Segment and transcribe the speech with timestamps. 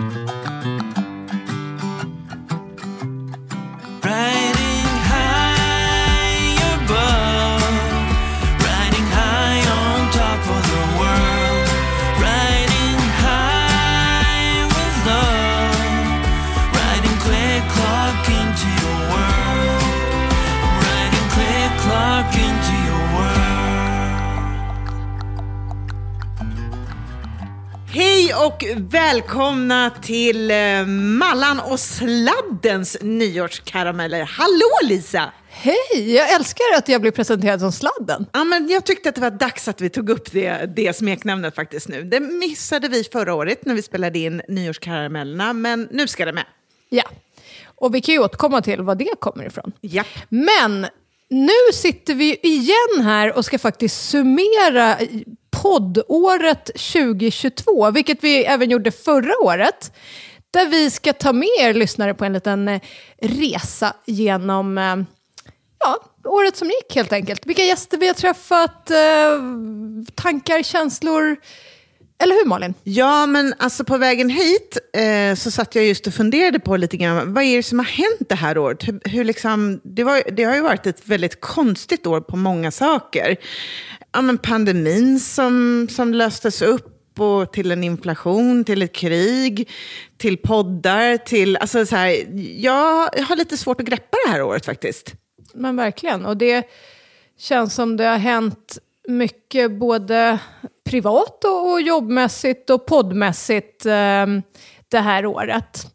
[0.00, 0.49] Riding
[28.46, 34.22] och välkomna till eh, Mallan och Sladdens nyårskarameller.
[34.22, 35.32] Hallå Lisa!
[35.48, 36.14] Hej!
[36.14, 38.26] Jag älskar att jag blir presenterad som sladden.
[38.32, 41.54] Ja, men jag tyckte att det var dags att vi tog upp det, det smeknamnet
[41.54, 42.02] faktiskt nu.
[42.02, 46.44] Det missade vi förra året när vi spelade in nyårskaramellerna, men nu ska det med.
[46.88, 47.04] Ja.
[47.64, 49.72] Och vi kan ju återkomma till var det kommer ifrån.
[49.80, 50.06] Japp.
[50.28, 50.86] Men
[51.30, 54.96] nu sitter vi igen här och ska faktiskt summera
[55.62, 59.92] poddåret 2022, vilket vi även gjorde förra året.
[60.50, 62.80] Där vi ska ta med er lyssnare på en liten eh,
[63.22, 64.96] resa genom eh,
[65.78, 67.46] ja, året som gick helt enkelt.
[67.46, 68.96] Vilka gäster vi har träffat, eh,
[70.14, 71.36] tankar, känslor.
[72.22, 72.74] Eller hur Malin?
[72.84, 76.96] Ja, men alltså på vägen hit eh, så satt jag just och funderade på lite
[76.96, 78.88] grann, vad är det som har hänt det här året?
[78.88, 82.70] Hur, hur liksom, det, var, det har ju varit ett väldigt konstigt år på många
[82.70, 83.36] saker.
[84.12, 89.68] Ja, men pandemin som, som löstes upp och till en inflation, till ett krig,
[90.16, 91.56] till poddar, till...
[91.56, 92.26] Alltså så här,
[92.60, 95.14] jag har lite svårt att greppa det här året faktiskt.
[95.54, 96.26] Men verkligen.
[96.26, 96.68] Och det
[97.38, 100.38] känns som det har hänt mycket både
[100.90, 104.26] privat och, jobbmässigt och poddmässigt eh,
[104.88, 105.86] det här året.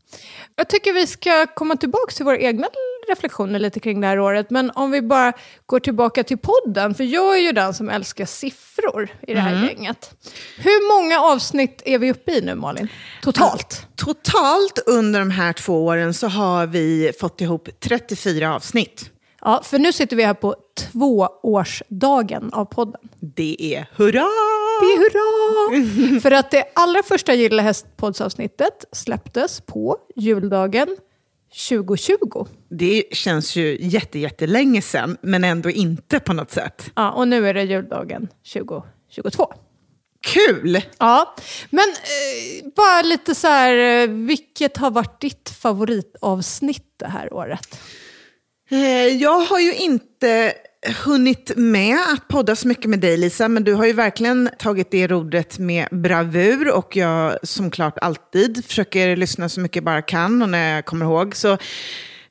[0.55, 2.67] Jag tycker vi ska komma tillbaka till våra egna
[3.09, 4.49] reflektioner lite kring det här året.
[4.49, 5.33] Men om vi bara
[5.65, 9.65] går tillbaka till podden, för jag är ju den som älskar siffror i det här
[9.67, 10.15] gänget.
[10.57, 12.87] Hur många avsnitt är vi uppe i nu Malin?
[13.21, 13.87] Totalt?
[13.95, 19.09] Totalt under de här två åren så har vi fått ihop 34 avsnitt.
[19.41, 23.01] Ja, för nu sitter vi här på tvåårsdagen av podden.
[23.19, 24.25] Det är hurra!
[24.81, 26.19] Är hurra!
[26.21, 30.97] För att det allra första Gilla Häst-poddsavsnittet släpptes på juldagen
[31.69, 32.45] 2020.
[32.69, 36.91] Det känns ju jätte, jättelänge sedan, men ändå inte på något sätt.
[36.95, 39.53] Ja, och nu är det juldagen 2022.
[40.27, 40.81] Kul!
[40.97, 41.35] Ja,
[41.69, 47.79] men eh, bara lite så här, eh, vilket har varit ditt favoritavsnitt det här året?
[48.71, 50.53] Eh, Jag har ju inte
[51.05, 54.91] hunnit med att podda så mycket med dig Lisa, men du har ju verkligen tagit
[54.91, 60.01] det rodret med bravur och jag som klart alltid försöker lyssna så mycket jag bara
[60.01, 61.35] kan och när jag kommer ihåg.
[61.35, 61.57] Så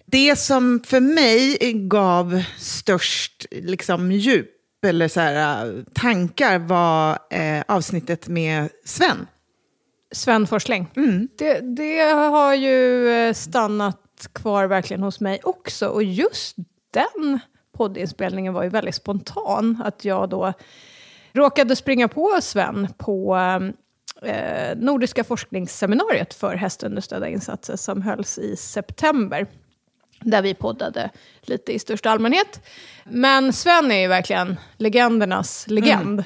[0.07, 4.51] det som för mig gav störst liksom, djup
[4.87, 9.27] eller så här, tankar var eh, avsnittet med Sven.
[10.13, 10.91] Sven Forsling.
[11.39, 14.01] Det, det har ju eh, stannat
[14.33, 15.89] kvar verkligen hos mig också.
[15.89, 16.57] Och just
[16.93, 17.41] den
[17.75, 19.83] poddinspelningen var ju väldigt spontan.
[19.85, 20.53] Att jag då
[21.33, 23.37] råkade springa på Sven på
[24.23, 29.47] eh, Nordiska forskningsseminariet för hästunderstödda insatser som hölls i september.
[30.21, 31.11] Där vi poddade
[31.43, 32.61] lite i största allmänhet.
[33.05, 36.21] Men Sven är ju verkligen legendernas legend.
[36.21, 36.25] Mm.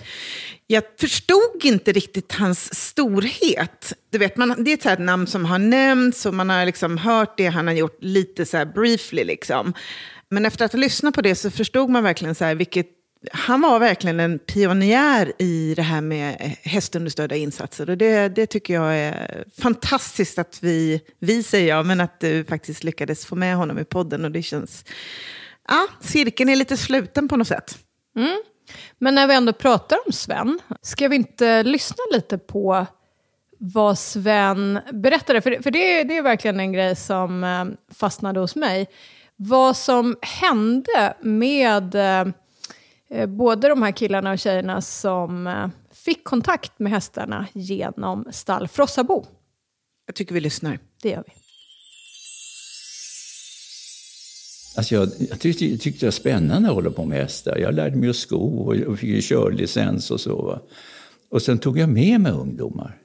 [0.66, 3.92] Jag förstod inte riktigt hans storhet.
[4.10, 6.66] Du vet, man, det är ett så här namn som har nämnts och man har
[6.66, 9.24] liksom hört det han har gjort lite så här briefly.
[9.24, 9.74] Liksom.
[10.30, 12.86] Men efter att ha lyssnat på det så förstod man verkligen så här vilket...
[13.32, 17.90] Han var verkligen en pionjär i det här med hästunderstödda insatser.
[17.90, 22.44] Och det, det tycker jag är fantastiskt att vi, vi säger jag, men att du
[22.44, 24.24] faktiskt lyckades få med honom i podden.
[24.24, 24.84] Och det känns...
[25.68, 27.78] Ja, cirkeln är lite sluten på något sätt.
[28.16, 28.42] Mm.
[28.98, 32.86] Men när vi ändå pratar om Sven, ska vi inte lyssna lite på
[33.58, 35.40] vad Sven berättade?
[35.40, 38.86] För, för det, det är verkligen en grej som eh, fastnade hos mig.
[39.40, 41.94] Vad som hände med
[43.10, 48.68] eh, både de här killarna och tjejerna som eh, fick kontakt med hästarna genom stall
[48.68, 49.26] Frossabo.
[50.06, 50.78] Jag tycker vi lyssnar.
[51.02, 51.32] Det gör vi.
[54.76, 57.56] Alltså jag, jag tyckte, jag tyckte det var spännande att hålla på med hästar.
[57.58, 60.42] Jag lärde mig att sko och, och fick körlicens och så.
[60.42, 60.60] Va?
[61.30, 62.96] Och sen tog jag med mig ungdomar.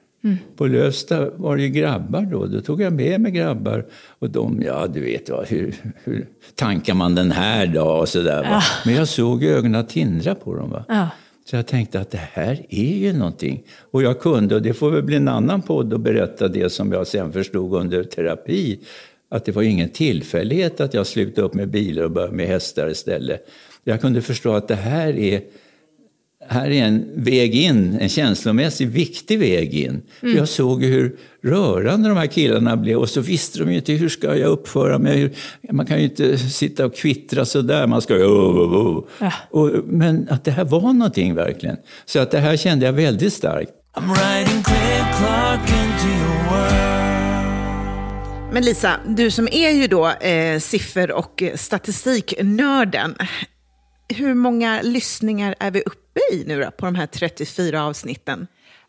[0.56, 2.46] På Lövsta var det ju grabbar då.
[2.46, 3.86] Då tog jag med mig grabbar.
[4.18, 5.74] Och de, ja du vet, va, hur,
[6.04, 7.84] hur tankar man den här då?
[7.84, 8.62] Och så där, va?
[8.84, 10.70] Men jag såg ögonen tindra på dem.
[10.70, 10.84] Va?
[10.88, 11.08] Ja.
[11.50, 13.62] Så jag tänkte att det här är ju någonting.
[13.90, 16.92] Och jag kunde, och det får väl bli en annan podd och berätta det som
[16.92, 18.80] jag sen förstod under terapi.
[19.28, 22.90] Att det var ingen tillfällighet att jag slutade upp med bilar och började med hästar
[22.90, 23.48] istället.
[23.84, 25.40] Jag kunde förstå att det här är
[26.48, 30.02] här är en väg in, en känslomässigt viktig väg in.
[30.20, 33.92] För jag såg hur rörande de här killarna blev och så visste de ju inte
[33.92, 35.34] hur ska jag uppföra mig.
[35.72, 38.24] Man kan ju inte sitta och kvittra sådär, man ska ju...
[38.24, 39.04] Oh, oh, oh.
[39.18, 39.32] Ja.
[39.50, 41.76] Och, men att det här var någonting verkligen.
[42.04, 43.70] Så att det här kände jag väldigt starkt.
[43.96, 46.94] I'm writing click clock into your world.
[48.54, 53.14] Men Lisa, du som är ju då eh, siffer och statistiknörden.
[54.14, 58.46] Hur många lyssningar är vi uppe i nu då, på de här 34 avsnitten?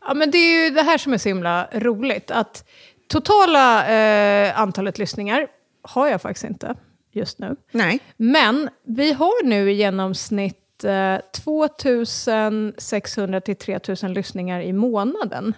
[0.07, 2.31] Ja, men det är ju det här som är så himla roligt.
[2.31, 2.69] Att
[3.07, 5.47] totala eh, antalet lyssningar
[5.81, 6.75] har jag faktiskt inte
[7.11, 7.55] just nu.
[7.71, 7.99] Nej.
[8.17, 15.53] Men vi har nu i genomsnitt eh, 2600 till 3000 lyssningar i månaden.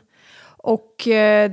[0.58, 1.52] Och eh,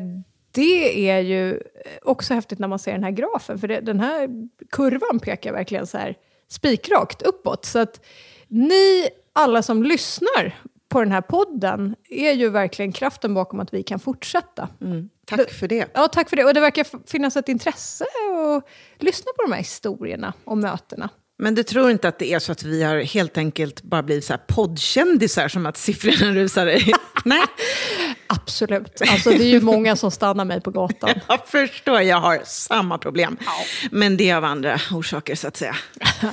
[0.50, 1.60] det är ju
[2.02, 4.28] också häftigt när man ser den här grafen, för det, den här
[4.70, 6.17] kurvan pekar verkligen så här
[6.49, 7.64] spikrakt uppåt.
[7.64, 8.05] Så att
[8.49, 10.58] ni alla som lyssnar
[10.88, 14.69] på den här podden är ju verkligen kraften bakom att vi kan fortsätta.
[15.26, 15.91] Tack för det.
[15.94, 16.44] Ja, tack för det.
[16.44, 21.08] Och det verkar finnas ett intresse att lyssna på de här historierna och mötena.
[21.38, 24.25] Men du tror inte att det är så att vi har helt enkelt bara blivit
[24.25, 26.93] så här poddkändisar som att siffrorna rusar i?
[27.25, 27.43] Nej,
[28.26, 29.02] Absolut.
[29.10, 31.10] Alltså, det är ju många som stannar mig på gatan.
[31.28, 33.36] jag förstår, jag har samma problem.
[33.90, 35.76] Men det är av andra orsaker så att säga.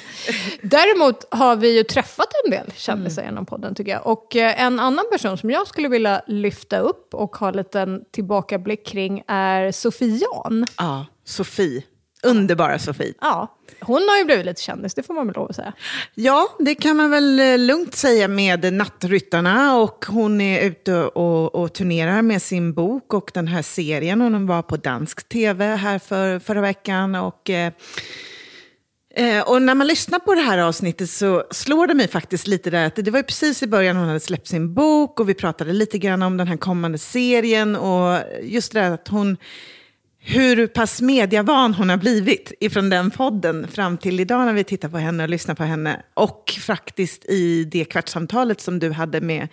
[0.61, 4.07] Däremot har vi ju träffat en del kändisar genom podden tycker jag.
[4.07, 8.01] Och eh, en annan person som jag skulle vilja lyfta upp och ha en liten
[8.11, 10.65] tillbakablick kring är Sofie Jan.
[10.77, 11.83] Ja, Sofie.
[12.23, 13.13] Underbara Sofie.
[13.21, 15.73] Ja, hon har ju blivit lite kändis, det får man väl lov att säga.
[16.15, 19.77] Ja, det kan man väl eh, lugnt säga med Nattryttarna.
[19.77, 24.21] Och hon är ute och, och turnerar med sin bok och den här serien.
[24.21, 27.15] Hon var på dansk tv här för, förra veckan.
[27.15, 27.71] Och, eh,
[29.15, 32.69] eh, och när man lyssnar på det här avsnittet så slår det mig faktiskt lite
[32.69, 35.33] där att det var ju precis i början hon hade släppt sin bok och vi
[35.33, 37.75] pratade lite grann om den här kommande serien.
[37.75, 39.37] Och just det där att hon
[40.23, 44.89] hur pass mediavan hon har blivit ifrån den podden fram till idag när vi tittar
[44.89, 46.01] på henne och lyssnar på henne.
[46.13, 49.47] Och faktiskt i det kvartssamtalet som du hade med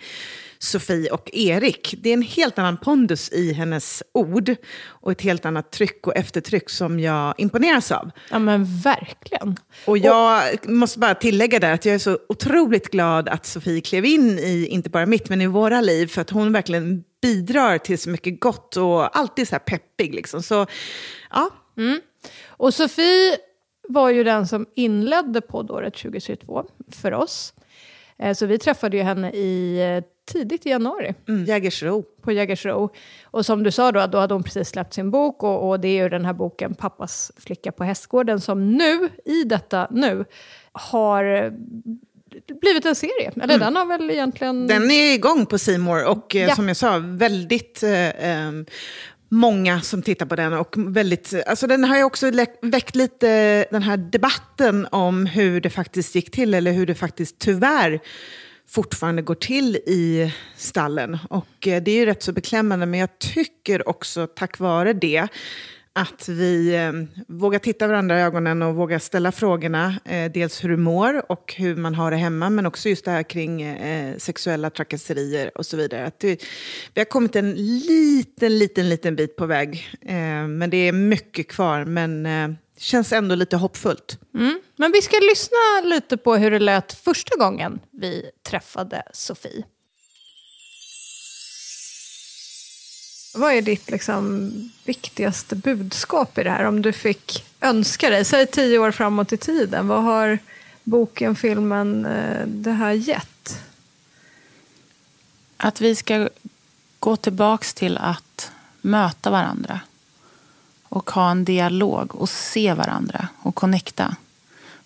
[0.61, 1.95] Sofie och Erik.
[1.97, 6.15] Det är en helt annan pondus i hennes ord och ett helt annat tryck och
[6.17, 8.11] eftertryck som jag imponeras av.
[8.31, 9.57] Ja men verkligen.
[9.85, 14.05] Och jag måste bara tillägga där att jag är så otroligt glad att Sofie klev
[14.05, 16.07] in i, inte bara mitt, men i våra liv.
[16.07, 20.15] För att hon verkligen bidrar till så mycket gott och alltid så här peppig.
[20.15, 20.43] Liksom.
[20.43, 20.65] Så
[21.31, 21.49] ja,
[22.47, 23.37] Och Sofie
[23.87, 27.53] var ju den som inledde poddåret 2022 för oss.
[28.19, 31.45] Eh, Så vi träffade ju henne i eh, tidigt i januari mm.
[31.45, 32.03] Jägersro.
[32.21, 32.89] på Jägersro.
[33.23, 35.87] Och som du sa då, då hade hon precis släppt sin bok och, och det
[35.87, 40.25] är ju den här boken Pappas flicka på hästgården som nu, i detta nu,
[40.71, 41.51] har
[42.61, 43.31] blivit en serie.
[43.41, 44.67] Eller den har väl egentligen...
[44.67, 46.55] Den är igång på Simor och eh, Ja.
[46.55, 48.51] som jag sa, väldigt eh, eh,
[49.29, 50.53] många som tittar på den.
[50.53, 55.69] Och väldigt, alltså den har ju också väckt lite den här debatten om hur det
[55.69, 57.99] faktiskt gick till, eller hur det faktiskt tyvärr
[58.69, 61.17] fortfarande går till i stallen.
[61.29, 65.27] Och eh, det är ju rätt så beklämmande, men jag tycker också tack vare det
[65.93, 66.91] att vi eh,
[67.27, 69.95] vågar titta varandra i ögonen och vågar ställa frågorna.
[70.05, 73.11] Eh, dels hur du mår och hur man har det hemma, men också just det
[73.11, 76.05] här kring eh, sexuella trakasserier och så vidare.
[76.05, 76.43] Att det,
[76.93, 79.87] vi har kommit en liten, liten, liten bit på väg.
[80.01, 84.19] Eh, men det är mycket kvar, men eh, känns ändå lite hoppfullt.
[84.33, 84.61] Mm.
[84.75, 89.63] Men vi ska lyssna lite på hur det lät första gången vi träffade Sofie.
[93.33, 94.51] Vad är ditt liksom,
[94.83, 96.63] viktigaste budskap i det här?
[96.63, 99.87] Om du fick önska dig, säg tio år framåt i tiden.
[99.87, 100.39] Vad har
[100.83, 103.59] boken, filmen, eh, det här gett?
[105.57, 106.29] Att vi ska
[106.99, 109.79] gå tillbaks till att möta varandra.
[110.89, 114.15] Och ha en dialog och se varandra och connecta.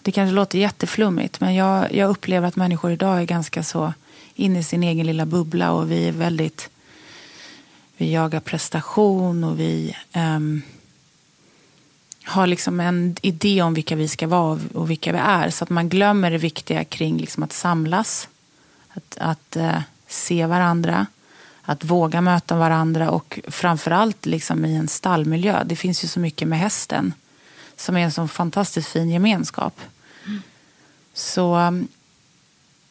[0.01, 3.93] Det kanske låter jätteflummigt men jag, jag upplever att människor idag är ganska så
[4.35, 6.69] inne i sin egen lilla bubbla och vi är väldigt...
[7.97, 10.61] Vi jagar prestation och vi um,
[12.23, 15.49] har liksom en idé om vilka vi ska vara och vilka vi är.
[15.49, 18.27] Så att man glömmer det viktiga kring liksom att samlas.
[18.89, 21.07] Att, att uh, se varandra.
[21.65, 25.63] Att våga möta varandra och framförallt liksom i en stallmiljö.
[25.63, 27.13] Det finns ju så mycket med hästen
[27.77, 29.81] som är en sån fantastiskt fin gemenskap.
[31.13, 31.87] Så um,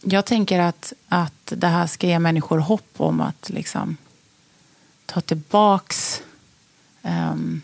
[0.00, 3.96] jag tänker att, att det här ska ge människor hopp om att liksom
[5.06, 6.22] ta tillbaks
[7.02, 7.62] um,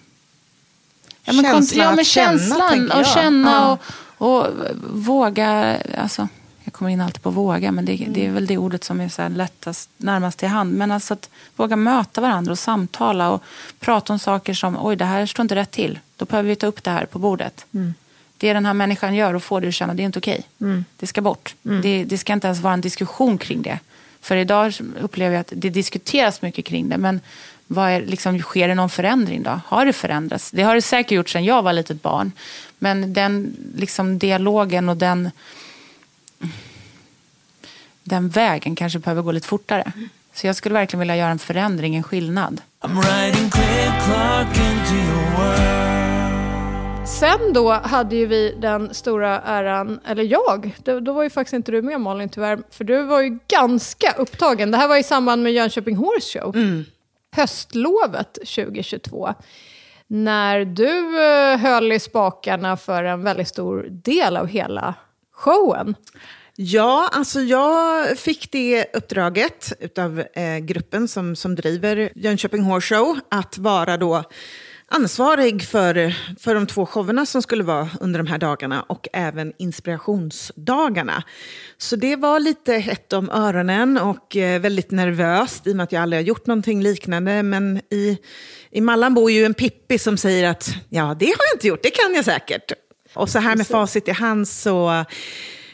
[1.25, 3.81] ja, men Känslan ja, men känna, känslan tänker och känna och,
[4.19, 4.47] och
[4.93, 5.79] våga.
[5.99, 6.29] Alltså,
[6.79, 9.29] kommer in alltid på våga, men det, det är väl det ordet som är så
[9.29, 10.75] lättast, närmast till hand.
[10.75, 13.43] Men alltså att våga möta varandra och samtala och
[13.81, 15.99] prata om saker som, oj det här står inte rätt till.
[16.17, 17.67] Då behöver vi ta upp det här på bordet.
[17.75, 17.95] Mm.
[18.37, 20.43] Det den här människan gör och får dig att känna, det är inte okej.
[20.61, 20.85] Mm.
[20.97, 21.55] Det ska bort.
[21.63, 23.79] Det, det ska inte ens vara en diskussion kring det.
[24.21, 27.21] För idag upplever jag att det diskuteras mycket kring det, men
[27.67, 29.61] vad är, liksom, sker det någon förändring då?
[29.67, 30.51] Har det förändrats?
[30.51, 32.33] Det har det säkert gjort sedan jag var litet barn.
[32.79, 35.31] Men den liksom, dialogen och den,
[38.09, 39.93] den vägen kanske behöver gå lite fortare.
[40.33, 42.61] Så jag skulle verkligen vilja göra en förändring, en skillnad.
[42.81, 47.09] I'm riding clear clock into your world.
[47.09, 51.53] Sen då hade ju vi den stora äran, eller jag, då, då var ju faktiskt
[51.53, 54.71] inte du med Malin tyvärr, för du var ju ganska upptagen.
[54.71, 56.55] Det här var i samband med Jönköping Horse Show.
[57.37, 59.35] Höstlovet 2022.
[60.07, 64.95] När du eh, höll i spakarna för en väldigt stor del av hela
[65.33, 65.95] showen.
[66.61, 73.19] Ja, alltså jag fick det uppdraget av eh, gruppen som, som driver Jönköping Horse Show
[73.31, 74.25] att vara då
[74.89, 79.53] ansvarig för, för de två showerna som skulle vara under de här dagarna och även
[79.59, 81.23] inspirationsdagarna.
[81.77, 85.93] Så det var lite hett om öronen och eh, väldigt nervöst i och med att
[85.93, 87.43] jag aldrig har gjort någonting liknande.
[87.43, 88.19] Men i,
[88.71, 91.83] i Mallan bor ju en Pippi som säger att ja, det har jag inte gjort,
[91.83, 92.73] det kan jag säkert.
[93.15, 95.05] Och så här med facit i hand så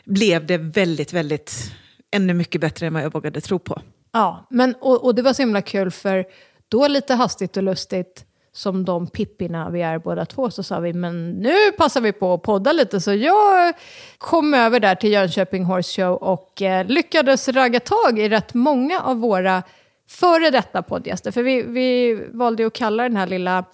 [0.05, 1.73] blev det väldigt, väldigt,
[2.11, 3.81] ännu mycket bättre än vad jag vågade tro på.
[4.13, 6.25] Ja, men, och, och det var så himla kul för
[6.69, 10.93] då lite hastigt och lustigt som de pippina vi är båda två så sa vi
[10.93, 13.75] men nu passar vi på att podda lite så jag
[14.19, 19.01] kom över där till Jönköping Horse Show och eh, lyckades ragga tag i rätt många
[19.01, 19.63] av våra
[20.09, 21.31] före detta poddgäster.
[21.31, 23.65] För vi, vi valde ju att kalla den här lilla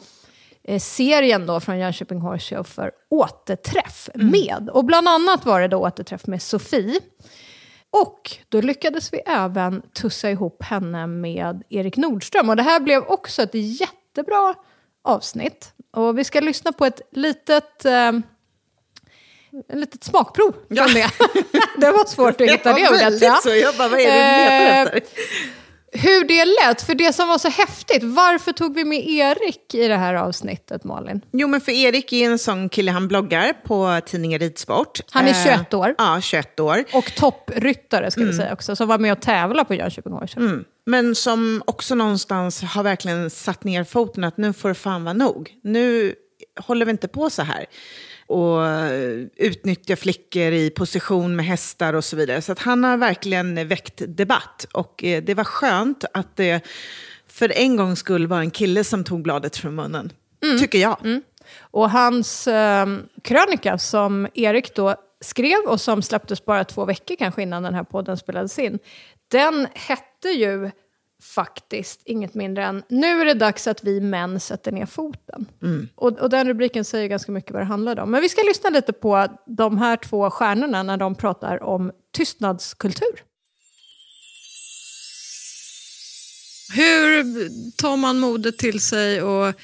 [0.80, 4.70] serien då från Jönköping Horse Show för Återträff med.
[4.72, 7.00] Och bland annat var det då återträff med Sofie.
[7.90, 12.48] Och då lyckades vi även tussa ihop henne med Erik Nordström.
[12.48, 14.54] Och det här blev också ett jättebra
[15.04, 15.72] avsnitt.
[15.92, 18.08] Och vi ska lyssna på ett litet, eh,
[19.68, 21.10] ett litet smakprov från det.
[21.76, 23.22] det var svårt att hitta det ordet.
[23.22, 23.38] Ja.
[23.42, 23.48] så.
[23.48, 25.02] Jag bara, vad är det Eh?
[25.92, 29.88] Hur det lät, för det som var så häftigt, varför tog vi med Erik i
[29.88, 31.20] det här avsnittet, Malin?
[31.32, 35.00] Jo, men för Erik är en sån kille, han bloggar på tidningen Ridsport.
[35.10, 35.94] Han är Eh, 21 år.
[35.98, 36.84] Ja, 21 år.
[36.92, 40.42] Och toppryttare ska vi säga också, som var med och tävla på Jönköping Show.
[40.42, 40.64] Mm.
[40.86, 45.14] Men som också någonstans har verkligen satt ner foten att nu får det fan vara
[45.14, 45.50] nog.
[45.62, 46.14] Nu
[46.60, 47.66] håller vi inte på så här.
[48.30, 52.42] Och eh, utnyttja flickor i position med hästar och så vidare.
[52.42, 54.66] Så att han har verkligen väckt debatt.
[54.72, 56.66] Och eh, det var skönt att det
[57.28, 60.12] för en gångs skull var en kille som tog bladet från munnen.
[60.60, 61.20] Tycker jag.
[61.60, 62.86] Och hans eh,
[63.22, 67.84] krönika som Erik då skrev och som släpptes bara två veckor kanske innan den här
[67.84, 68.78] podden spelades in.
[69.30, 70.70] Den hette ju
[71.20, 75.46] faktiskt inget mindre än Nu är det dags att vi män sätter ner foten.
[75.94, 78.10] Och, och den rubriken säger ganska mycket vad det handlade om.
[78.10, 83.24] Men vi ska lyssna lite på de här två stjärnorna när de pratar om tystnadskultur.
[86.74, 87.24] Hur
[87.76, 89.54] tar man modet till sig och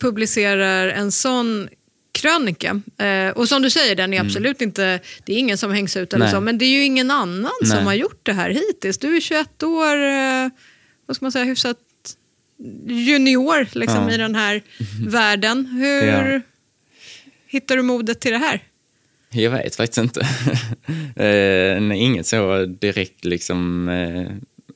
[0.00, 1.68] publicerar en sån
[2.12, 2.80] krönika?
[2.98, 6.12] Eh, och som du säger, den är absolut inte, det är ingen som hängs ut
[6.14, 6.34] eller Nej.
[6.34, 7.84] så, men det är ju ingen annan som Nej.
[7.84, 8.98] har gjort det här hittills.
[8.98, 10.48] Du är 21 år, eh,
[11.06, 11.76] vad ska man säga, hyfsat
[12.86, 14.14] junior liksom, Ja.
[14.14, 14.62] i den här
[15.08, 15.66] världen.
[15.66, 16.40] Hur Ja.
[17.46, 18.60] hittar du modet till det här?
[19.30, 20.20] Jag vet faktiskt inte.
[21.16, 24.30] eh, inget så direkt liksom, eh,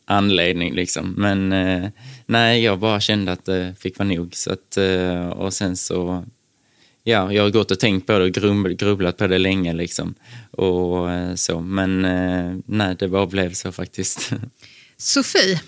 [0.07, 0.75] anledning.
[0.75, 1.14] Liksom.
[1.19, 1.90] Men eh,
[2.26, 4.35] nej, jag bara kände att det fick vara nog.
[4.35, 6.25] Så att, eh, och sen så,
[7.07, 9.73] ja, jag har gått och tänkt på det och grubbl- grubblat på det länge.
[9.73, 10.15] Liksom.
[10.51, 14.33] Och eh, så, men eh, nej, det bara blev så faktiskt.
[14.97, 15.61] Sofie,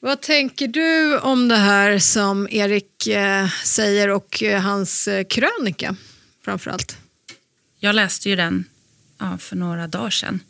[0.00, 5.96] vad tänker du om det här som Erik eh, säger och hans krönika
[6.44, 6.96] framförallt?
[7.78, 8.64] Jag läste ju den
[9.18, 10.40] ja, för några dagar sedan.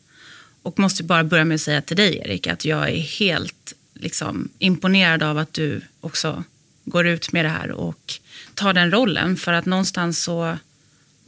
[0.62, 4.48] Och måste bara börja med att säga till dig, Erik, att jag är helt liksom,
[4.58, 6.44] imponerad av att du också
[6.84, 8.20] går ut med det här och
[8.54, 9.36] tar den rollen.
[9.36, 10.58] För att någonstans så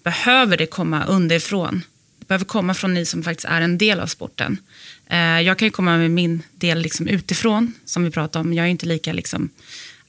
[0.02, 1.82] behöver det komma underifrån.
[2.18, 4.58] Det behöver komma från ni som faktiskt är en del av sporten.
[5.06, 8.54] Eh, jag kan ju komma med min del liksom utifrån, som vi pratade om.
[8.54, 9.50] Jag är inte lika liksom,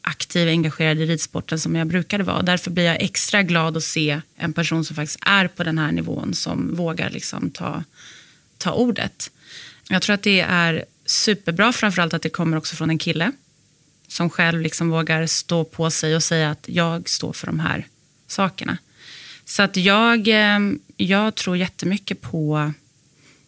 [0.02, 2.42] aktiv och engagerad i ridsporten som jag brukade vara.
[2.42, 5.92] Därför blir jag extra glad att se en person som faktiskt är på den här
[5.92, 7.84] nivån, som vågar liksom ta,
[8.58, 9.32] ta ordet.
[9.90, 13.32] Jag tror att det är superbra, framförallt att det kommer också från en kille
[14.08, 17.88] som själv liksom vågar stå på sig och säga att jag står för de här
[18.28, 18.78] sakerna.
[19.46, 20.60] Så att jag, eh,
[20.98, 22.72] jag tror jättemycket på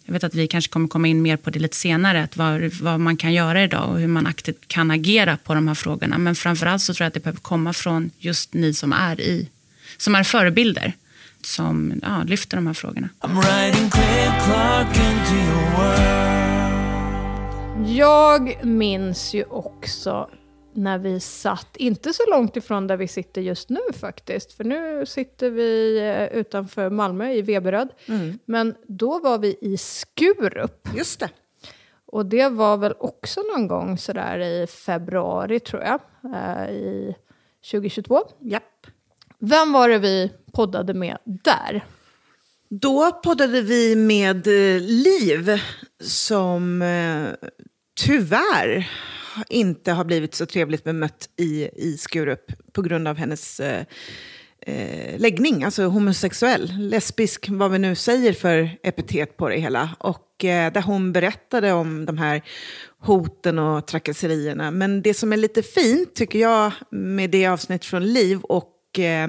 [0.09, 2.61] jag vet att vi kanske kommer komma in mer på det lite senare, att vad,
[2.61, 6.17] vad man kan göra idag och hur man aktivt kan agera på de här frågorna.
[6.17, 9.49] Men framförallt så tror jag att det behöver komma från just ni som är i,
[9.97, 10.93] som är förebilder,
[11.41, 13.09] som ja, lyfter de här frågorna.
[17.85, 20.29] Jag minns ju också
[20.79, 25.05] när vi satt, inte så långt ifrån där vi sitter just nu faktiskt, för nu
[25.05, 27.89] sitter vi eh, utanför Malmö i Veberöd.
[28.45, 30.87] Men då var vi i Skurup.
[30.95, 31.29] Just det.
[32.05, 35.99] Och det var väl också någon gång sådär i februari tror jag,
[36.35, 37.15] eh, i
[37.71, 38.19] 2022.
[38.39, 38.87] Japp.
[39.39, 41.85] Vem var det vi poddade med där?
[42.69, 45.61] Då poddade vi med eh, Liv
[46.01, 47.49] som eh,
[48.05, 48.89] tyvärr
[49.49, 53.85] inte har blivit så trevligt bemött i, i Skurup på grund av hennes eh,
[54.61, 59.89] eh, läggning, alltså homosexuell, lesbisk, vad vi nu säger för epitet på det hela.
[59.99, 62.41] Och eh, där hon berättade om de här
[62.99, 64.71] hoten och trakasserierna.
[64.71, 69.27] Men det som är lite fint, tycker jag, med det avsnitt från Liv och eh,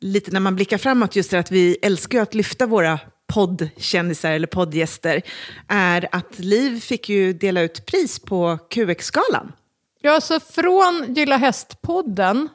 [0.00, 3.00] lite när man blickar framåt, just det att vi älskar att lyfta våra
[3.34, 5.22] poddkändisar eller poddgäster,
[5.68, 9.52] är att Liv fick ju dela ut pris på QX-galan.
[10.00, 12.48] Ja, så från Gilla Hästpodden,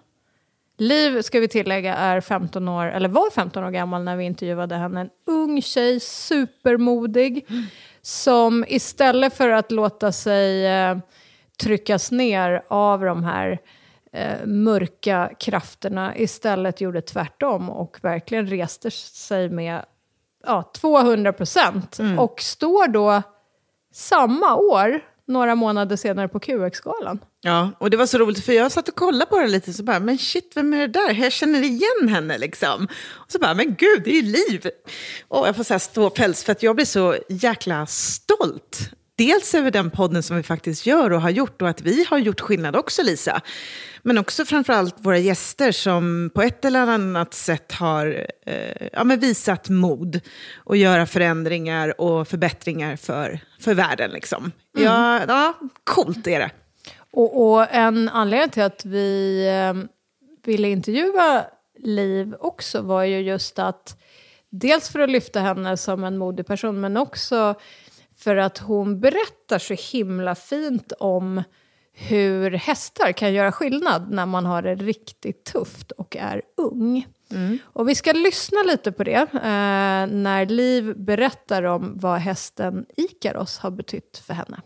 [0.78, 4.76] Liv ska vi tillägga är 15 år, eller var 15 år gammal när vi intervjuade
[4.76, 7.48] henne, en ung tjej, supermodig,
[8.02, 10.98] som istället för att låta sig eh,
[11.62, 13.60] tryckas ner av de här
[14.14, 19.86] eh, mörka krafterna istället gjorde tvärtom och verkligen reste sig med
[20.46, 22.00] ja, 200 procent.
[22.18, 23.22] Och står då
[23.94, 27.20] samma år, några månader senare, på QX-galan.
[27.42, 29.84] Ja, och det var så roligt för jag satt och kollade på det lite så
[29.84, 31.14] bara, men shit, vem är det där?
[31.14, 32.88] Jag känner igen henne liksom.
[33.12, 34.70] Och så bara, men gud, det är ju Liv.
[35.28, 38.90] Och jag får så här ståpäls för att jag blir så jäkla stolt.
[39.16, 42.18] Dels över den podden som vi faktiskt gör och har gjort och att vi har
[42.18, 43.42] gjort skillnad också, Lisa.
[44.02, 49.20] Men också framförallt våra gäster som på ett eller annat sätt har eh, ja, men
[49.20, 50.22] visat mod
[50.56, 54.12] och göra förändringar och förbättringar för, för världen.
[54.12, 54.52] Liksom.
[54.78, 56.52] Ja, ja, coolt är det.
[57.12, 59.84] Och, och en anledning till att vi eh,
[60.46, 61.46] ville intervjua
[61.80, 63.98] Liv också var ju just att
[64.50, 67.56] dels för att lyfta henne som en modig person men också
[68.24, 71.44] för att hon berättar så himla fint om
[71.94, 77.08] hur hästar kan göra skillnad när man har det riktigt tufft och är ung.
[77.64, 83.58] Och vi ska lyssna lite på det eh, när Liv berättar om vad hästen Ikaros
[83.58, 84.62] har betytt för henne.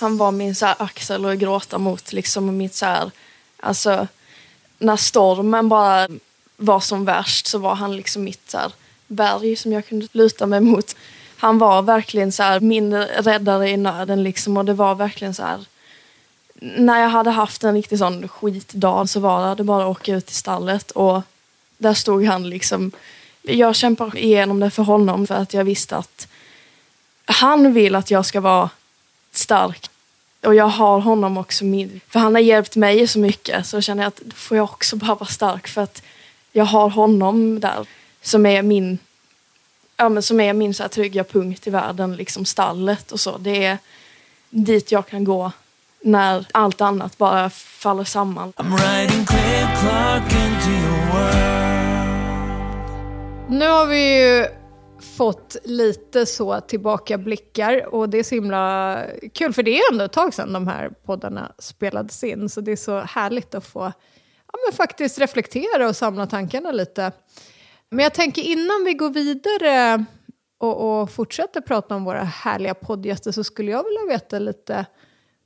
[0.00, 2.12] Han var min så här axel att gråta mot.
[2.12, 3.10] Liksom, mitt så här,
[3.60, 4.06] alltså,
[4.78, 6.08] när stormen bara
[6.56, 8.72] var som värst så var han liksom mitt så här,
[9.06, 10.96] berg som jag kunde luta mig mot.
[11.36, 14.22] Han var verkligen så här, min räddare i nöden.
[14.22, 15.64] Liksom, och det var verkligen så här...
[16.60, 20.26] När jag hade haft en riktig sån skitdag så var det bara att åka ut
[20.26, 20.90] till stallet.
[20.90, 21.22] Och
[21.78, 22.92] där stod han liksom.
[23.42, 26.28] Jag kämpar igenom det för honom för att jag visste att
[27.24, 28.70] han vill att jag ska vara
[29.32, 29.90] stark.
[30.42, 32.00] Och jag har honom också med.
[32.08, 33.66] För han har hjälpt mig så mycket.
[33.66, 35.68] Så känner jag att då får jag också bara vara stark.
[35.68, 36.02] För att
[36.52, 37.86] jag har honom där.
[38.24, 38.98] Som är min,
[39.96, 42.16] ja, men som är min så här trygga punkt i världen.
[42.16, 43.38] Liksom stallet och så.
[43.38, 43.78] Det är
[44.50, 45.52] dit jag kan gå
[46.00, 48.52] när allt annat bara faller samman.
[53.48, 54.46] Nu har vi ju
[55.16, 58.98] fått lite så tillbakablickar och det är så himla
[59.32, 62.72] kul för det är ändå ett tag sedan de här poddarna spelades in så det
[62.72, 63.92] är så härligt att få
[64.52, 67.12] ja, men faktiskt reflektera och samla tankarna lite.
[67.94, 70.04] Men jag tänker innan vi går vidare
[70.58, 74.86] och, och fortsätter prata om våra härliga poddgäster så skulle jag vilja veta lite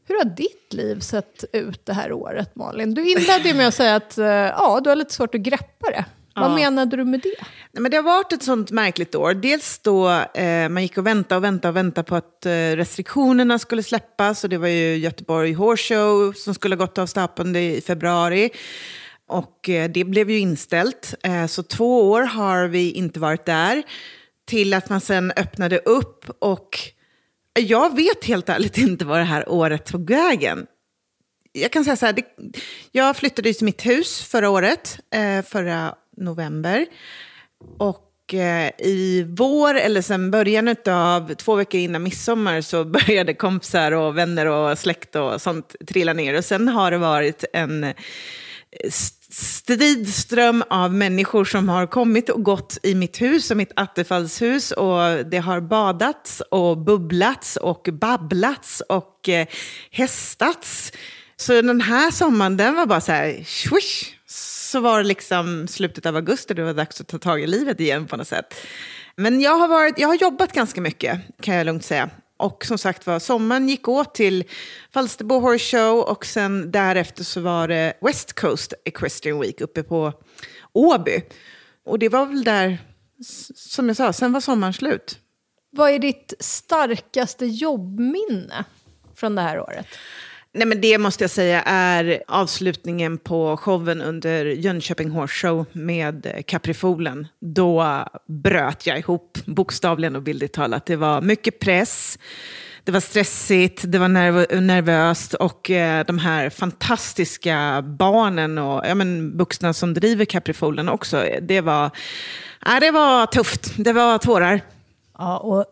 [0.09, 2.95] hur har ditt liv sett ut det här året, Malin?
[2.95, 6.05] Du inledde med att säga att eh, ja, du har lite svårt att greppa det.
[6.35, 6.55] Vad Ja.
[6.55, 7.35] menade du med det?
[7.73, 9.35] Nej, men det har varit ett sånt märkligt år.
[9.35, 13.59] Dels då eh, man gick och väntade och väntade och väntade på att eh, restriktionerna
[13.59, 14.45] skulle släppas.
[14.45, 18.51] Och det var ju Göteborg Horse Show som skulle ha gått av stapeln i februari.
[19.29, 21.15] Och eh, det blev ju inställt.
[21.23, 23.83] Eh, så två år har vi inte varit där.
[24.47, 26.79] Till att man sen öppnade upp och
[27.59, 30.67] eh, jag vet helt ärligt inte vad det här året tog vägen.
[31.53, 32.25] Jag kan säga så här, det,
[32.93, 34.99] jag flyttade ju till mitt hus förra året,
[35.45, 36.87] förra november.
[37.79, 38.35] Och
[38.79, 44.47] i vår, eller sen början av två veckor innan midsommar, så började kompisar och vänner
[44.47, 46.37] och släkt och sånt trilla ner.
[46.39, 47.95] Och sen har det varit en
[49.31, 55.27] stridström av människor som har kommit och gått i mitt hus och mitt attefallshus och
[55.31, 59.47] det har badats och bubblats och babblats och eh,
[59.91, 60.93] hästats.
[61.37, 66.07] Så den här sommaren, den var bara så här, swish, så var det liksom slutet
[66.07, 68.55] av augusti, det var dags att ta tag i livet igen på något sätt.
[69.17, 72.11] Men jag har, varit, jag har jobbat ganska mycket, kan jag lugnt säga.
[72.39, 74.45] Och som sagt var, sommaren gick åt till
[74.93, 80.13] Falsterbo Horse Show och sen därefter så var det West Coast Equestrian Week uppe på
[80.73, 81.23] Åby.
[81.85, 82.79] Och det var väl där,
[83.55, 85.19] som jag sa, sen var sommaren slut.
[85.71, 88.65] Vad är ditt starkaste jobbminne
[89.15, 89.87] från det här året?
[90.53, 96.43] Nej, men det måste jag säga är avslutningen på showen under Jönköping Horse Show med
[96.47, 97.27] Caprifolen.
[97.41, 100.87] Då bröt jag ihop, bokstavligen och bildligt talat.
[100.87, 102.19] Det var mycket press,
[102.85, 108.95] det var stressigt, det var nerv nervöst och eh, de här fantastiska barnen och ja,
[108.95, 111.25] men, vuxna som driver Caprifolen också.
[111.43, 111.91] Det var,
[112.65, 114.61] ja, det var tufft, det var tårar.
[115.19, 115.65] Ja, och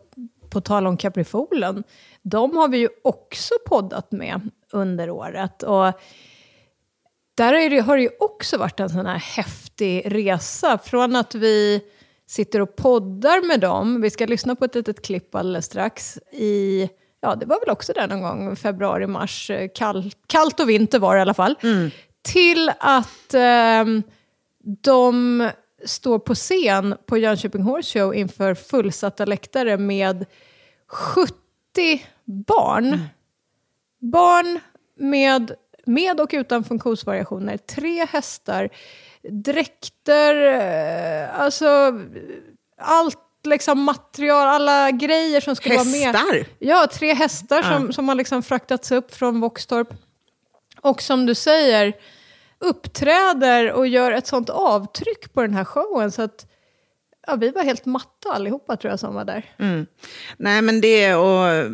[0.50, 1.84] på tal om Caprifolen,
[2.22, 5.62] de har vi ju också poddat med under året.
[5.62, 5.92] Och
[7.36, 10.78] där det, har det ju också varit en sån här häftig resa.
[10.78, 11.80] Från att vi
[12.26, 16.88] sitter och poddar med dem, vi ska lyssna på ett litet klipp alldeles strax, i,
[17.20, 21.14] ja det var väl också där någon gång, februari, mars, kall, kallt och vinter var
[21.14, 21.54] det i alla fall.
[21.62, 21.90] Mm.
[22.22, 23.84] Till att eh,
[24.82, 25.50] de
[25.84, 30.26] står på scen på Jönköping Horse Show inför fullsatta läktare med
[30.86, 31.34] 70
[32.24, 32.86] barn.
[32.86, 33.00] Mm.
[34.10, 34.60] Barn
[34.98, 35.54] med,
[35.86, 38.68] med och utan funktionsvariationer, tre hästar,
[39.22, 42.00] dräkter, eh, alltså
[42.80, 46.12] allt liksom material, alla grejer som skulle hästar.
[46.12, 46.44] vara med.
[46.58, 47.62] Ja, tre hästar ja.
[47.62, 49.88] som, som har liksom fraktats upp från Våxtorp.
[50.80, 51.92] Och som du säger,
[52.58, 56.46] uppträder och gör ett sånt avtryck på den här showen så att
[57.26, 59.44] Ja, vi var helt matta allihopa tror jag som var där.
[59.58, 59.86] Mm.
[60.36, 61.70] Nej, men det och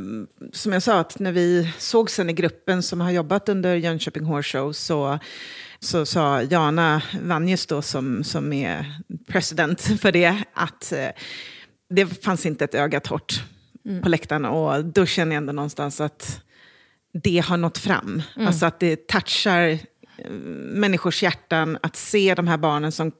[0.53, 4.25] som jag sa, att när vi såg sen i gruppen som har jobbat under Jönköping
[4.25, 5.19] Horse Show så,
[5.81, 11.09] så sa Jana Vanjes då som, som är president för det, att eh,
[11.91, 13.43] det fanns inte ett öga torrt
[13.85, 14.03] mm.
[14.03, 14.45] på läktaren.
[14.45, 16.41] Och då känner jag ändå någonstans att
[17.13, 18.23] det har nått fram.
[18.37, 18.49] Mm.
[18.49, 19.69] Alltså att det touchar
[20.19, 23.13] eh, människors hjärtan att se de här barnen som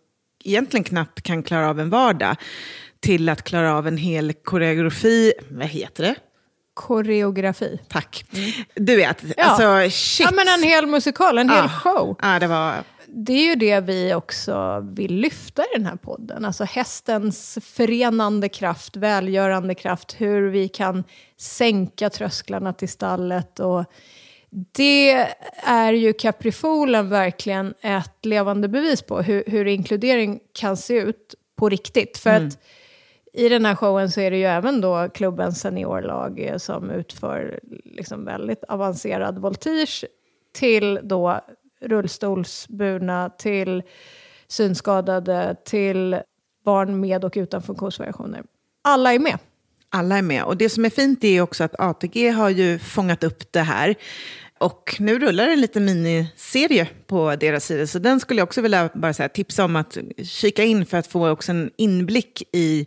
[0.45, 2.37] egentligen knappt kan klara av en vardag
[3.01, 5.33] till att klara av en hel koreografi.
[5.51, 6.15] Vad heter det?
[6.75, 7.81] Koreografi.
[7.89, 8.25] Tack.
[8.33, 8.51] Mm.
[8.75, 9.45] Du vet, ja.
[9.45, 10.27] alltså shit.
[10.31, 12.17] Ja, men en hel musikal, en hel show.
[12.23, 12.75] Ja, det var...
[13.15, 16.45] Det är ju det vi också vill lyfta i den här podden.
[16.45, 21.05] Alltså hästens förenande kraft, välgörande kraft, hur vi kan
[21.39, 23.85] sänka trösklarna till stallet och
[24.53, 25.29] det
[25.63, 31.69] är ju Caprifolen verkligen ett levande bevis på, hur, hur inkludering kan se ut på
[31.69, 32.19] riktigt.
[32.19, 32.49] För mm.
[32.49, 32.59] att
[33.33, 37.61] i den här showen så är det ju även då klubbens seniorlag eh, som utför
[37.85, 40.05] liksom väldigt avancerad voltige
[40.53, 41.41] till då
[41.81, 43.83] rullstolsburna, till
[44.49, 46.21] synskadade, till
[46.65, 48.43] barn med och utan funktionsvariationer.
[48.83, 49.39] Alla är med.
[49.89, 50.45] Alla är med.
[50.45, 53.95] Och det som är fint är också att ATG har ju fångat upp det här.
[54.63, 58.91] Och nu rullar en liten miniserie på deras sida, så den skulle jag också vilja
[58.95, 62.87] bara säga, tipsa om att kika in för att få också en inblick i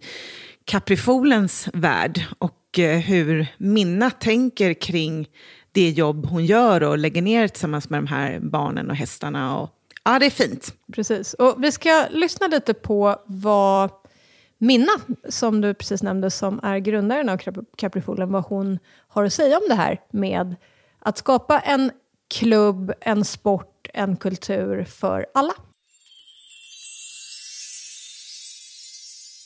[0.65, 5.27] Caprifolens värld och eh, hur Minna tänker kring
[5.71, 9.57] det jobb hon gör och lägger ner tillsammans med de här barnen och hästarna.
[9.57, 9.69] Och,
[10.03, 10.73] ja, det är fint.
[10.93, 11.33] Precis.
[11.33, 13.89] Och vi ska lyssna lite på vad
[14.57, 14.91] Minna,
[15.29, 17.39] som du precis nämnde, som är grundaren av
[17.77, 20.55] Caprifolen, vad hon har att säga om det här med
[21.05, 21.91] att skapa en
[22.27, 25.53] klubb, en sport, en kultur för alla.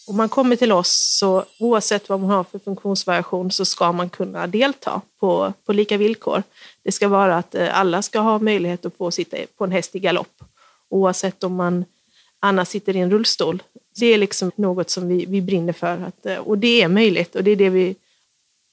[0.07, 4.09] Om man kommer till oss, så oavsett vad man har för funktionsvariation, så ska man
[4.09, 6.43] kunna delta på, på lika villkor.
[6.83, 9.95] Det ska vara att eh, alla ska ha möjlighet att få sitta på en häst
[9.95, 10.43] i galopp,
[10.89, 11.85] oavsett om man
[12.39, 13.63] annars sitter i en rullstol.
[13.99, 17.35] Det är liksom något som vi, vi brinner för, att, eh, och det är möjligt
[17.35, 17.95] och det är det vi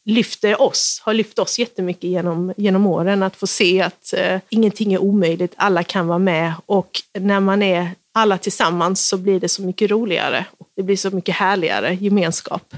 [0.07, 3.23] lyfter oss, har lyft oss jättemycket genom, genom åren.
[3.23, 7.63] Att få se att eh, ingenting är omöjligt, alla kan vara med och när man
[7.63, 10.47] är alla tillsammans så blir det så mycket roligare.
[10.77, 12.75] Det blir så mycket härligare gemenskap.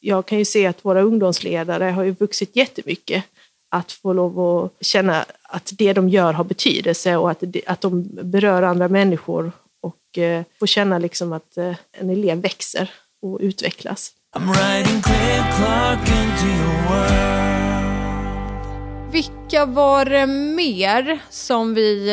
[0.00, 3.24] Jag kan ju se att våra ungdomsledare har ju vuxit jättemycket.
[3.70, 8.08] Att få lov att känna att det de gör har betydelse och att, att de
[8.22, 12.90] berör andra människor och eh, få känna liksom att eh, en elev växer
[13.22, 14.12] och utvecklas.
[19.12, 22.08] Vilka var det mer som vi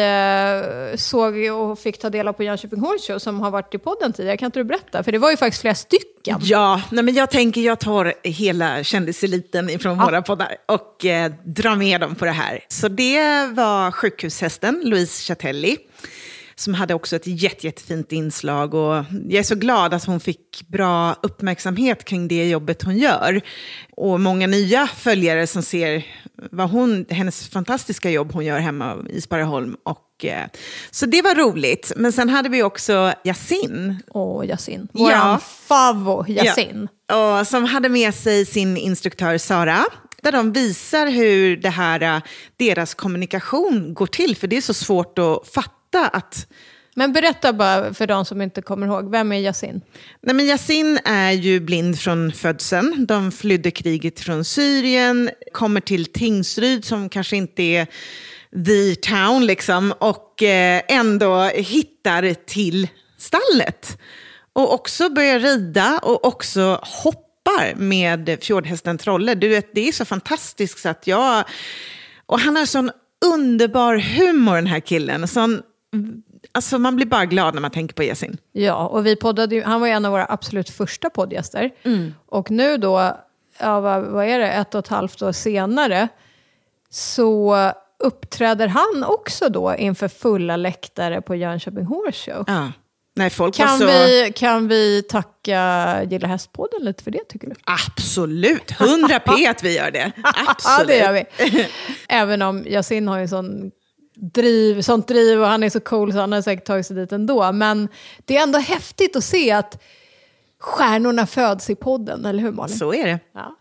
[0.91, 3.77] eh, såg och fick ta del av på Jönköping Horse Show som har varit i
[3.77, 4.37] podden tidigare?
[4.37, 5.03] Kan inte du berätta?
[5.03, 6.39] För det var ju faktiskt flera stycken.
[6.41, 11.75] Ja, nej men jag tänker jag tar hela kändiseliten ifrån våra poddar och eh, drar
[11.75, 12.59] med dem på det här.
[12.67, 15.77] Så det var sjukhushästen Louise Chatelli
[16.59, 18.73] som hade också ett jätte, jättefint inslag.
[18.73, 18.95] Och
[19.29, 23.41] jag är så glad att hon fick bra uppmärksamhet kring det jobbet hon gör.
[23.97, 26.05] Och många nya följare som ser
[26.51, 29.75] vad hon, hennes fantastiska jobb hon gör hemma i Sparreholm.
[29.85, 30.47] Och, eh,
[30.91, 31.91] så det var roligt.
[31.95, 34.03] Men sen hade vi också Yasin.
[34.09, 34.87] Åh, Yasin.
[34.93, 35.39] Våran Ja.
[35.67, 36.87] favvo Yasin.
[37.07, 39.85] Ja, och som hade med sig sin instruktör Sara.
[40.21, 42.21] Där de visar hur det här, eh,
[42.57, 44.35] deras kommunikation går till.
[44.35, 46.47] För det är så svårt att fatta att
[46.95, 49.81] Men berätta bara för de som inte kommer ihåg, vem är Yasin?
[50.21, 53.05] Nej, men Yasin är ju blind från födseln.
[53.05, 57.87] De flydde kriget från Syrien, kommer till Tingsryd som kanske inte är
[58.65, 63.97] the town liksom, och eh, ändå hittar till stallet.
[64.53, 69.35] Och också börjar rida och också hoppar med fjordhästen Trolle.
[69.35, 71.43] Du vet, det är så fantastiskt så att jag...
[72.25, 72.91] Och han har sån
[73.25, 75.27] underbar humor den här killen.
[75.27, 75.61] Sån,
[76.51, 78.37] alltså man blir bara glad när man tänker på Yasin.
[78.51, 81.71] Ja, och vi poddade ju, han var ju en av våra absolut första poddgäster.
[82.25, 83.17] Och nu då,
[83.59, 86.07] ja, vad, vad är det, ett och ett halvt år senare,
[86.89, 87.57] så
[88.03, 92.43] uppträder han också då inför fulla läktare på Jönköping Horse Show.
[92.47, 92.71] Ja.
[93.15, 93.85] Nej, folk Kan, så...
[93.85, 97.55] vi, kan vi tacka Gilla Hästpodden lite för det tycker du?
[97.63, 100.11] Absolut, 100 p att vi gör det.
[100.47, 100.59] Absolut.
[100.65, 101.67] Ja, det gör vi.
[102.09, 103.71] Även om Yasin har ju sån
[104.21, 107.11] driv, sånt driv och han är så cool så han har säkert tagit sig dit
[107.11, 107.51] ändå.
[107.51, 107.87] Men
[108.25, 109.83] det är ändå häftigt att se att
[110.59, 112.77] stjärnorna föds i podden, eller hur Malin?
[112.77, 113.19] Så är det.
[113.33, 113.55] Ja.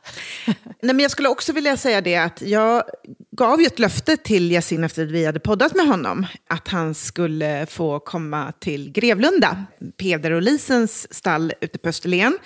[0.65, 2.83] Nej, men jag skulle också vilja säga det att jag
[3.31, 6.27] gav ju ett löfte till Yasin efter att vi hade poddat med honom.
[6.49, 9.65] Att han skulle få komma till Grevlunda,
[9.97, 12.39] Peder och Lisens stall ute på Österlen.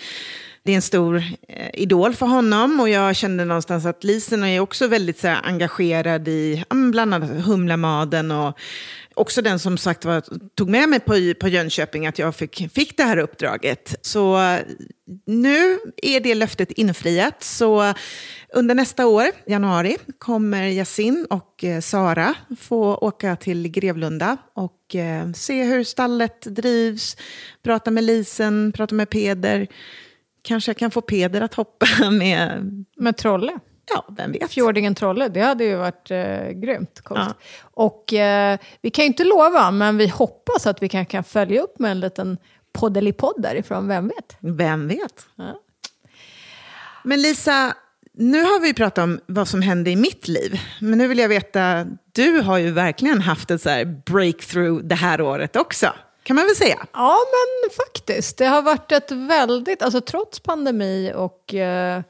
[0.64, 1.16] Det är en stor
[1.48, 5.40] eh, idol för honom och jag kände någonstans att Lisen är också väldigt så här,
[5.44, 8.58] engagerad i bland annat Humlamaden och
[9.14, 10.22] också den som sagt var,
[10.54, 13.94] tog med mig på, på Jönköping att jag fick, fick det här uppdraget.
[14.02, 14.60] Så eh,
[15.26, 17.42] nu är det löftet infriat.
[17.42, 17.94] Så eh,
[18.54, 25.32] under nästa år, januari, kommer Yasin och eh, Sara få åka till Grevlunda och eh,
[25.32, 27.16] se hur stallet drivs,
[27.62, 29.68] prata med Lisen, prata med Peder.
[30.42, 33.52] Kanske jag kan få Peder att hoppa med, Med Trolle.
[33.94, 34.50] ja, vem vet.
[34.50, 37.36] Fjordingen Trolle, det hade ju varit eh, grymt coolt.
[37.60, 41.62] Och eh, vi kan ju inte lova, men vi hoppas att vi kan, kan följa
[41.62, 42.38] upp med en liten
[42.72, 44.36] poddelipodd därifrån, vem vet?
[44.40, 45.26] Vem vet?
[47.04, 47.74] Men Lisa,
[48.12, 50.60] nu har vi pratat om vad som hände i mitt liv.
[50.80, 54.94] Men nu vill jag veta, du har ju verkligen haft ett så här breakthrough det
[54.94, 55.92] här året också.
[56.22, 56.86] Kan man väl säga?
[56.92, 58.38] Ja, men faktiskt.
[58.38, 62.00] Det har varit ett väldigt, alltså trots pandemi och eh,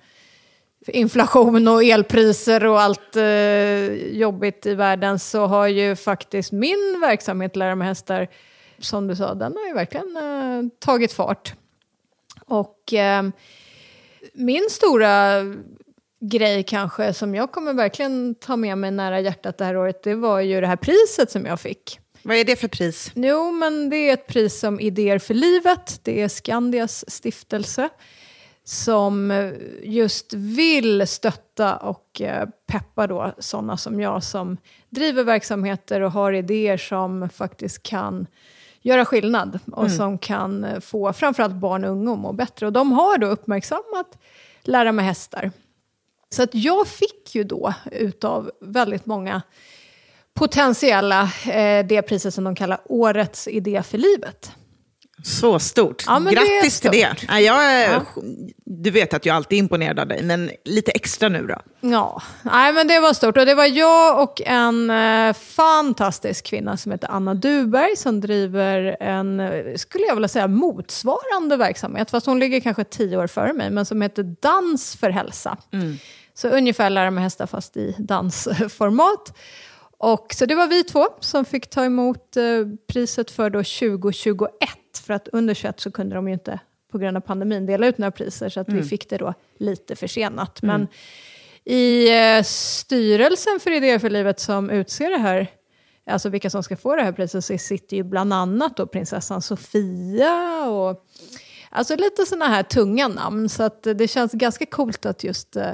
[0.87, 7.57] inflation och elpriser och allt eh, jobbigt i världen så har ju faktiskt min verksamhet
[7.57, 8.29] Lära med hästar,
[8.79, 11.55] som du sa, den har ju verkligen eh, tagit fart.
[12.47, 13.23] Och eh,
[14.33, 15.43] min stora
[16.21, 20.15] grej kanske som jag kommer verkligen ta med mig nära hjärtat det här året, det
[20.15, 22.02] var ju det här priset som jag fick.
[22.23, 23.13] Vad är det för pris?
[23.15, 26.01] Jo, men det är ett pris som Idéer för livet.
[26.03, 27.89] Det är Skandias stiftelse
[28.65, 34.57] som eh, just vill stötta och eh, peppa då sådana som jag som
[34.91, 38.27] driver verksamheter och har idéer som faktiskt kan
[38.83, 42.67] göra skillnad och som kan eh, få framförallt barn och unga att må bättre.
[42.67, 44.19] Och de har då uppmärksammat
[44.65, 45.51] Lära mig hästar.
[46.31, 49.43] Så att jag fick ju då utav väldigt många
[50.35, 54.53] potentiella eh, det priset som de kallar Årets idé för livet.
[55.25, 56.05] Så stort.
[56.07, 57.17] Ja, men det Grattis till det.
[57.17, 57.29] stort.
[57.29, 58.03] Ja, jag Ja.
[58.65, 61.57] Du vet att jag alltid är imponerad av dig, men lite extra nu då.
[61.81, 63.37] Ja, nej men det var stort.
[63.37, 68.97] Och det var jag och en eh, fantastisk kvinna som heter Anna Duberg som driver
[69.01, 72.11] en, eh, skulle jag vilja säga, motsvarande verksamhet.
[72.11, 75.57] Fast hon ligger kanske tio år före mig, men som heter Dans för hälsa.
[76.35, 79.37] Så ungefär lära mig hästar fast i dansformat.
[80.03, 82.45] Och, så det var vi två som fick ta emot eh,
[82.87, 84.51] priset för då 2021.
[85.07, 86.61] För att under 21 så kunde de ju inte
[86.93, 89.97] på grund av pandemin dela ut några priser så att vi fick det då lite
[89.97, 90.63] försenat.
[90.63, 90.89] Men
[91.65, 95.47] i eh, styrelsen för Idéer för livet som utser det här,
[96.07, 99.43] alltså vilka som ska få det här priset, så sitter ju bland annat då prinsessan
[99.43, 101.07] Sofia och
[101.71, 103.49] alltså lite sådana här tunga namn.
[103.49, 105.73] Så att det känns ganska coolt att just eh,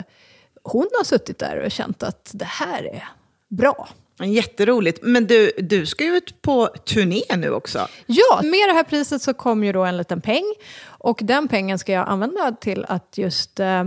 [0.62, 3.08] hon har suttit där och känt att det här är
[3.48, 3.88] bra.
[4.24, 4.98] Jätteroligt.
[5.02, 7.88] Men du, du ska ju ut på turné nu också.
[8.06, 10.54] Ja, med det här priset så kom ju då en liten peng.
[10.86, 13.84] Och den pengen ska jag använda till att just eh,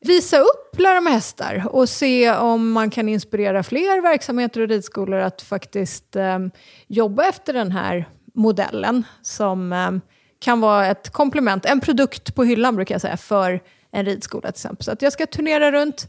[0.00, 5.20] visa upp Lära med hästar och se om man kan inspirera fler verksamheter och ridskolor
[5.20, 6.38] att faktiskt eh,
[6.86, 9.90] jobba efter den här modellen som eh,
[10.38, 13.60] kan vara ett komplement, en produkt på hyllan brukar jag säga, för
[13.92, 14.84] en ridskola till exempel.
[14.84, 16.08] Så att jag ska turnera runt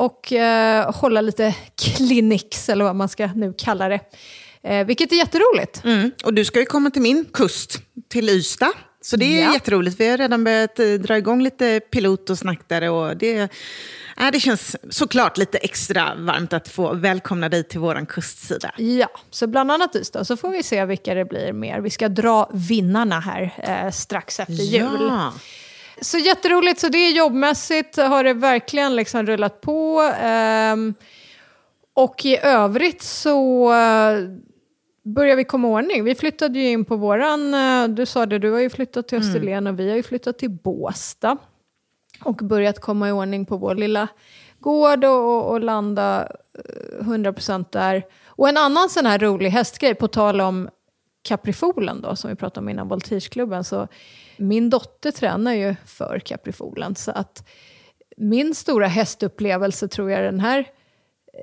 [0.00, 4.00] och eh, hålla lite clinics, eller vad man ska nu kalla det.
[4.62, 5.84] Eh, vilket är jätteroligt.
[5.84, 6.10] Mm.
[6.24, 8.72] Och du ska ju komma till min kust, till Ystad.
[9.02, 9.52] Så det är Ja.
[9.54, 10.00] jätteroligt.
[10.00, 12.90] Vi har redan börjat eh, dra igång lite pilot och snack där.
[12.90, 18.06] Och det, äh, det känns såklart lite extra varmt att få välkomna dig till vår
[18.06, 18.70] kustsida.
[18.76, 20.24] Ja, så bland annat Ystad.
[20.24, 21.80] Så får vi se vilka det blir mer.
[21.80, 23.54] Vi ska dra vinnarna här
[23.86, 24.88] eh, strax efter jul.
[25.00, 25.32] Ja.
[26.00, 26.80] Så jätteroligt.
[26.80, 30.12] Så det är jobbmässigt har det verkligen liksom rullat på.
[30.20, 30.94] Ehm,
[31.94, 34.18] och i övrigt så eh,
[35.04, 36.04] börjar vi komma ordning.
[36.04, 39.18] Vi flyttade ju in på våran, eh, du sa det, du har ju flyttat till
[39.18, 41.36] Österlen och vi har ju flyttat till Båstad.
[42.24, 44.08] Och börjat komma i ordning på vår lilla
[44.58, 46.28] gård och, och, landa
[46.98, 48.04] eh, 100% där.
[48.26, 50.68] Och en annan sån här rolig hästgrej, på tal om
[51.22, 53.88] Caprifolen då, som vi pratade om innan, Voltigeklubben, så
[54.36, 56.94] min dotter tränar ju för Caprifolen.
[56.94, 57.48] Så att
[58.16, 60.64] min stora hästupplevelse tror jag den här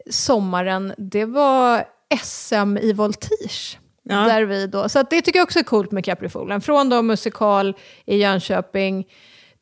[0.09, 1.83] sommaren, det var
[2.23, 3.77] SM i voltige.
[4.03, 4.15] Ja.
[4.15, 6.61] Där vi då, så att det tycker jag också är coolt med Caprifolen.
[6.61, 9.07] Från då musikal i Jönköping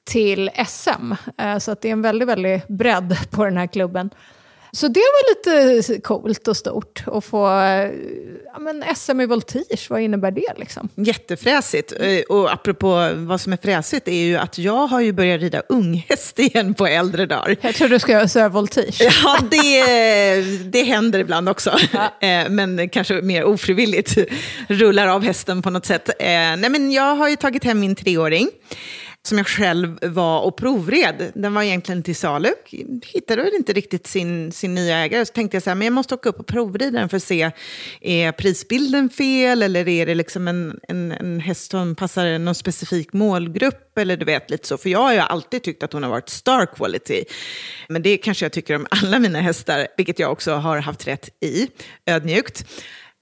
[0.03, 1.13] till SM.
[1.37, 4.09] Eh, Så att det är en väldigt, väldigt bredd på den här klubben.
[4.75, 5.29] Så det var
[5.69, 7.91] lite coolt och stort att få eh,
[8.53, 10.89] ja, men SM i voltige, vad innebär det liksom?
[10.95, 11.93] Jättefräsigt.
[11.99, 15.61] Eh, Och apropå vad som är fräsigt är ju att jag har ju börjat rida
[15.69, 17.55] unghäst igen på äldre dagar.
[17.61, 18.91] Jag tror du ska säga voltige.
[19.23, 21.77] Ja, det, det händer ibland också.
[22.19, 24.17] Eh, Men kanske mer ofrivilligt.
[24.67, 26.09] Rullar av hästen på något sätt.
[26.19, 28.49] Nej, men jag har ju tagit hem min treåring.
[29.25, 31.31] Som jag själv var och provred.
[31.35, 32.49] Den var egentligen till salu.
[33.05, 35.25] Hittade väl inte riktigt sin, sin nya ägare.
[35.25, 37.23] Så tänkte jag så här, men jag måste åka upp och provrida den för att
[37.23, 37.51] se,
[38.01, 39.63] är prisbilden fel?
[39.63, 43.97] Eller är det liksom en, en, en häst som passar någon specifik målgrupp?
[43.97, 44.77] Eller du vet, lite så.
[44.77, 47.23] För jag har ju alltid tyckt att hon har varit star quality.
[47.89, 51.29] Men det kanske jag tycker om alla mina hästar, vilket jag också har haft rätt
[51.43, 51.67] i,
[52.05, 52.65] ödmjukt.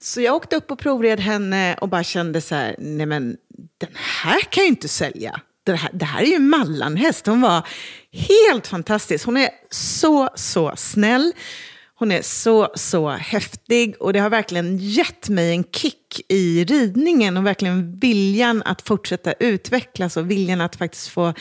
[0.02, 3.36] Så jag åkte upp och provred henne och bara kände så här, nej men
[3.80, 5.40] den här kan ju inte sälja.
[5.64, 7.26] Det här, det här är ju Mallanhäst.
[7.26, 7.66] Hon var
[8.12, 9.26] helt fantastisk.
[9.26, 11.32] Hon är så, så snäll.
[11.96, 17.36] Hon är så, så häftig och det har verkligen gett mig en kick i ridningen
[17.36, 21.34] och verkligen viljan att fortsätta utvecklas och viljan att faktiskt få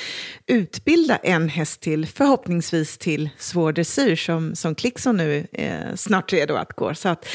[0.47, 6.55] utbilda en häst till, förhoppningsvis till svår dressyr som, som Klickson nu är snart redo
[6.55, 6.95] att gå.
[6.95, 7.25] Så att,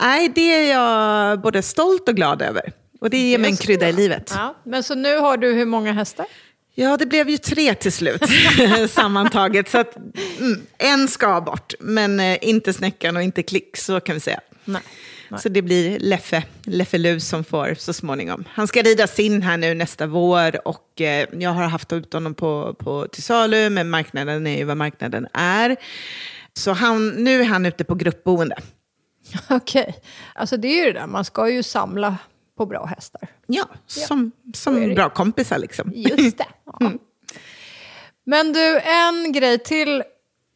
[0.00, 2.72] nej, det är jag både stolt och glad över.
[3.00, 4.32] Och det ger mig en krydda i livet.
[4.34, 6.26] Ja, men så nu har du hur många hästar?
[6.74, 8.22] Ja, det blev ju tre till slut
[8.90, 9.70] sammantaget.
[9.70, 9.96] Så att,
[10.38, 14.40] mm, en ska bort, men eh, inte snäckan och inte klick, så kan vi säga.
[14.64, 14.82] Nej.
[15.38, 18.44] Så det blir Leffe, Leffe Lus som får så småningom.
[18.48, 22.34] Han ska ridas in här nu nästa vår och eh, jag har haft ut honom
[22.34, 25.76] på, på, till salu, men marknaden är ju vad marknaden är.
[26.54, 28.56] Så han, nu är han ute på gruppboende.
[29.50, 29.96] Okej,
[30.34, 32.16] alltså det är ju det där, man ska ju samla
[32.56, 33.28] på bra hästar.
[33.46, 35.92] Ja, som, är som bra kompisar liksom.
[35.94, 36.46] Just det.
[36.80, 36.92] Ja.
[38.24, 40.02] Men du, en grej till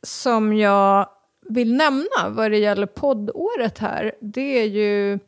[0.03, 1.09] som jag
[1.47, 5.19] vill nämna vad det gäller poddåret här, det är ju...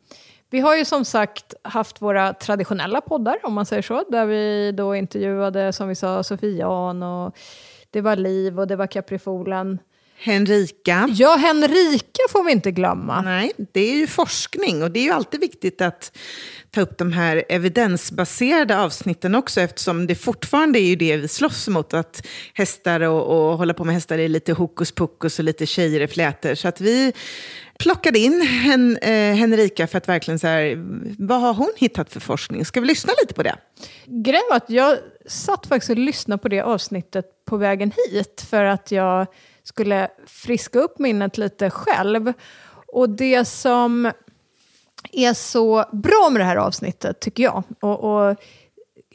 [0.49, 4.71] Vi har ju som sagt haft våra traditionella poddar, om man säger så, där vi
[4.71, 7.37] då intervjuade, som vi sa, Sofie Jan och
[7.89, 9.79] det var Liv och det var Caprifolen.
[10.23, 11.09] Henrika.
[11.11, 13.21] Ja, Henrika får vi inte glömma.
[13.21, 16.17] Nej, det är ju forskning och det är ju alltid viktigt att
[16.71, 21.67] ta upp de här evidensbaserade avsnitten också eftersom det fortfarande är ju det vi slåss
[21.67, 25.65] mot, att hästar och, och hålla på med hästar är lite hokus pokus och lite
[25.65, 26.55] tjejer i flätor.
[26.55, 27.13] Så att vi
[27.79, 30.75] plockade in Hen, eh, Henrika för att verkligen så här,
[31.19, 32.65] vad har hon hittat för forskning?
[32.65, 33.55] Ska vi lyssna lite på det?
[34.05, 38.63] Grejen var att jag satt faktiskt och lyssnade på det avsnittet på vägen hit för
[38.63, 39.27] att jag
[39.63, 42.33] skulle friska upp minnet lite själv.
[42.87, 44.11] Och det som
[45.11, 48.37] är så bra med det här avsnittet, tycker jag, och, och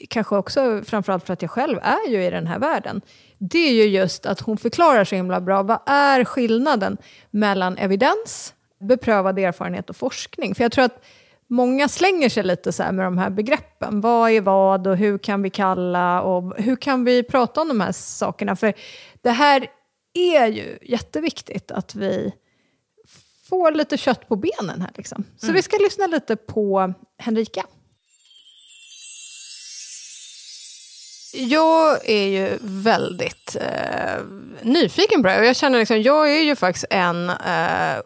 [0.09, 3.01] kanske också framförallt för att jag själv är ju i den här världen,
[3.39, 6.97] det är ju just att hon förklarar så himla bra vad är skillnaden
[7.31, 10.55] mellan evidens, beprövad erfarenhet och forskning.
[10.55, 11.05] För jag tror att
[11.47, 14.01] många slänger sig lite så här med de här begreppen.
[14.01, 17.81] Vad är vad och hur kan vi kalla och hur kan vi prata om de
[17.81, 18.57] här sakerna?
[18.57, 18.75] För
[19.23, 19.67] det här
[20.19, 22.33] är ju jätteviktigt att vi
[23.49, 24.91] får lite kött på benen här.
[24.95, 25.25] Liksom.
[25.37, 27.65] Så vi ska lyssna lite på Henrika.
[31.33, 34.23] Jag är ju väldigt eh,
[34.63, 35.43] nyfiken på det här.
[35.43, 38.01] Jag känner liksom, jag är ju faktiskt en eh,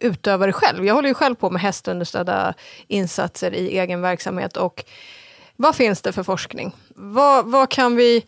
[0.00, 0.86] utövare själv.
[0.86, 2.54] Jag håller ju själv på med hästunderstödda
[2.86, 4.56] insatser i egen verksamhet.
[4.56, 4.84] Och
[5.56, 6.72] vad finns det för forskning?
[6.94, 8.24] Vad, vad kan vi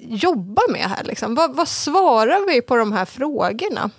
[0.00, 1.04] jobba med här?
[1.04, 1.34] Liksom?
[1.34, 3.90] Vad, vad svarar vi på de här frågorna?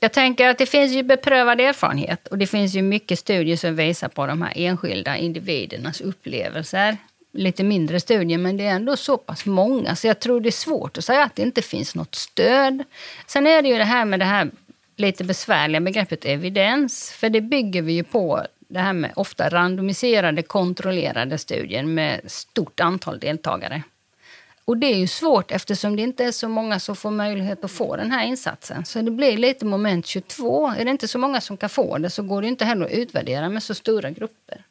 [0.00, 3.76] Jag tänker att det finns ju beprövad erfarenhet och det finns ju mycket studier som
[3.76, 6.96] visar på de här enskilda individernas upplevelser.
[7.32, 10.50] Lite mindre studier, men det är ändå så pass många så jag tror det är
[10.50, 12.82] svårt att säga att det inte finns något stöd.
[13.26, 14.50] Sen är det ju det här med det här
[14.96, 20.42] lite besvärliga begreppet evidens, för det bygger vi ju på det här med ofta randomiserade,
[20.42, 23.82] kontrollerade studier med stort antal deltagare.
[24.64, 27.70] Och det är ju svårt eftersom det inte är så många som får möjlighet att
[27.70, 28.84] få den här insatsen.
[28.84, 30.66] Så det blir lite moment 22.
[30.78, 32.92] Är det inte så många som kan få det så går det inte heller att
[32.92, 34.64] utvärdera med så stora grupper.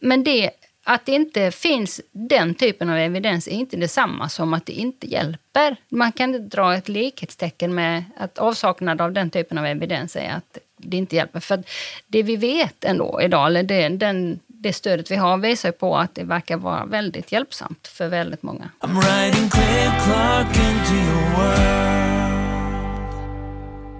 [0.00, 0.50] Men det,
[0.84, 5.06] att det inte finns den typen av evidens är inte detsamma som att det inte
[5.06, 5.76] hjälper.
[5.88, 10.30] Man kan inte dra ett likhetstecken med att avsaknad av den typen av evidens är
[10.30, 11.40] att det inte hjälper.
[11.40, 11.62] För
[12.06, 16.14] det vi vet ändå idag, eller det, den, det stödet vi har visar på att
[16.14, 18.70] det verkar vara väldigt hjälpsamt för väldigt många.
[18.80, 22.16] I'm riding clear clock into your world.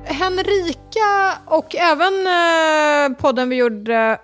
[0.08, 4.18] Henrika och även eh, podden vi gjorde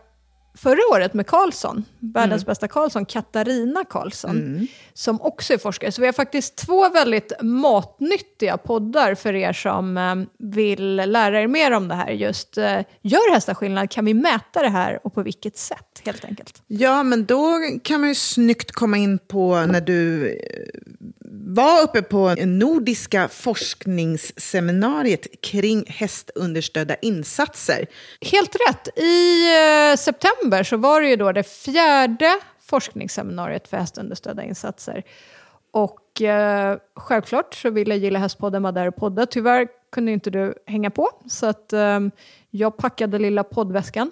[0.55, 5.93] förra året med Karlsson, världens bästa Karlsson, Katarina Karlsson, som också är forskare.
[5.93, 11.47] Så vi har faktiskt två väldigt matnyttiga poddar för er som eh, vill lära er
[11.47, 12.11] mer om det här.
[12.11, 13.91] Just eh, gör hästar skillnad?
[13.91, 16.63] Kan vi mäta det här och på vilket sätt helt enkelt?
[16.67, 20.37] Ja, men då kan man ju snyggt komma in på när du eh,
[21.35, 27.87] var uppe på Nordiska forskningsseminariet kring hästunderstödda insatser.
[28.21, 28.99] Helt rätt.
[28.99, 35.03] I eh, september så var det ju då det fjärde forskningsseminariet för hästunderstödda insatser.
[35.71, 39.27] Och eh, självklart så ville Gilla Hästpodden vara där och podda.
[39.27, 42.01] Tyvärr kunde inte du hänga på, så att eh,
[42.51, 44.11] jag packade lilla poddväskan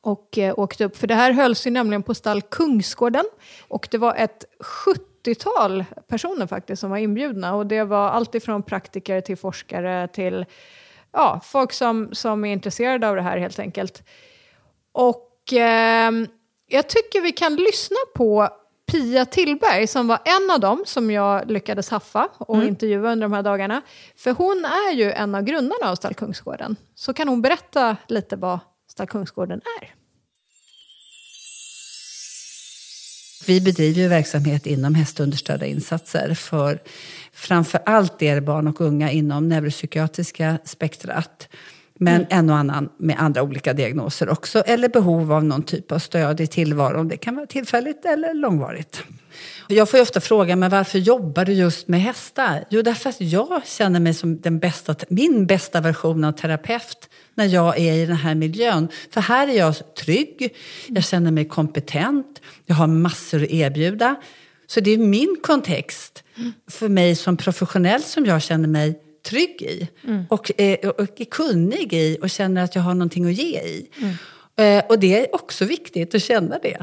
[0.00, 0.96] och eh, åkte upp.
[0.96, 3.24] För det här hölls ju nämligen på stall Kungsgården.
[3.68, 4.44] Och det var ett
[5.24, 7.54] 70-tal personer faktiskt som var inbjudna.
[7.54, 10.46] Och det var allt ifrån praktiker till forskare till
[11.12, 14.02] ja, folk som, som är intresserade av det här helt enkelt.
[14.92, 16.26] Och ehm,
[16.66, 18.48] jag tycker vi kan lyssna på
[18.92, 23.32] Pia Tillberg som var en av dem som jag lyckades haffa och intervjua under de
[23.32, 23.82] här dagarna.
[24.16, 26.76] För hon är ju en av grundarna av Stall Kungsgården.
[26.94, 28.58] Så kan hon berätta lite vad
[28.88, 30.03] Stall Kungsgården är.
[33.46, 36.78] Vi bedriver ju verksamhet inom hästunderstödda insatser för
[37.32, 41.48] framför allt er barn och unga inom neuropsykiatriska spektrat.
[41.98, 44.60] Men en och annan med andra olika diagnoser också.
[44.60, 47.08] Eller behov av någon typ av stöd i tillvaron.
[47.08, 49.02] Det kan vara tillfälligt eller långvarigt.
[49.68, 52.64] Jag får ju ofta frågan, men varför jobbar du just med hästar?
[52.70, 57.44] Jo, därför att jag känner mig som den bästa, min bästa version av terapeut när
[57.44, 58.88] jag är i den här miljön.
[59.10, 60.54] För här är jag trygg,
[60.88, 64.16] jag känner mig kompetent, jag har massor att erbjuda.
[64.66, 66.24] Så det är min kontext
[66.70, 69.88] för mig som professionell som jag känner mig trygg i.
[70.28, 73.88] Och, eh, och är kunnig i och känner att jag har någonting att ge i.
[74.56, 76.78] Eh, och det är också viktigt att känna det.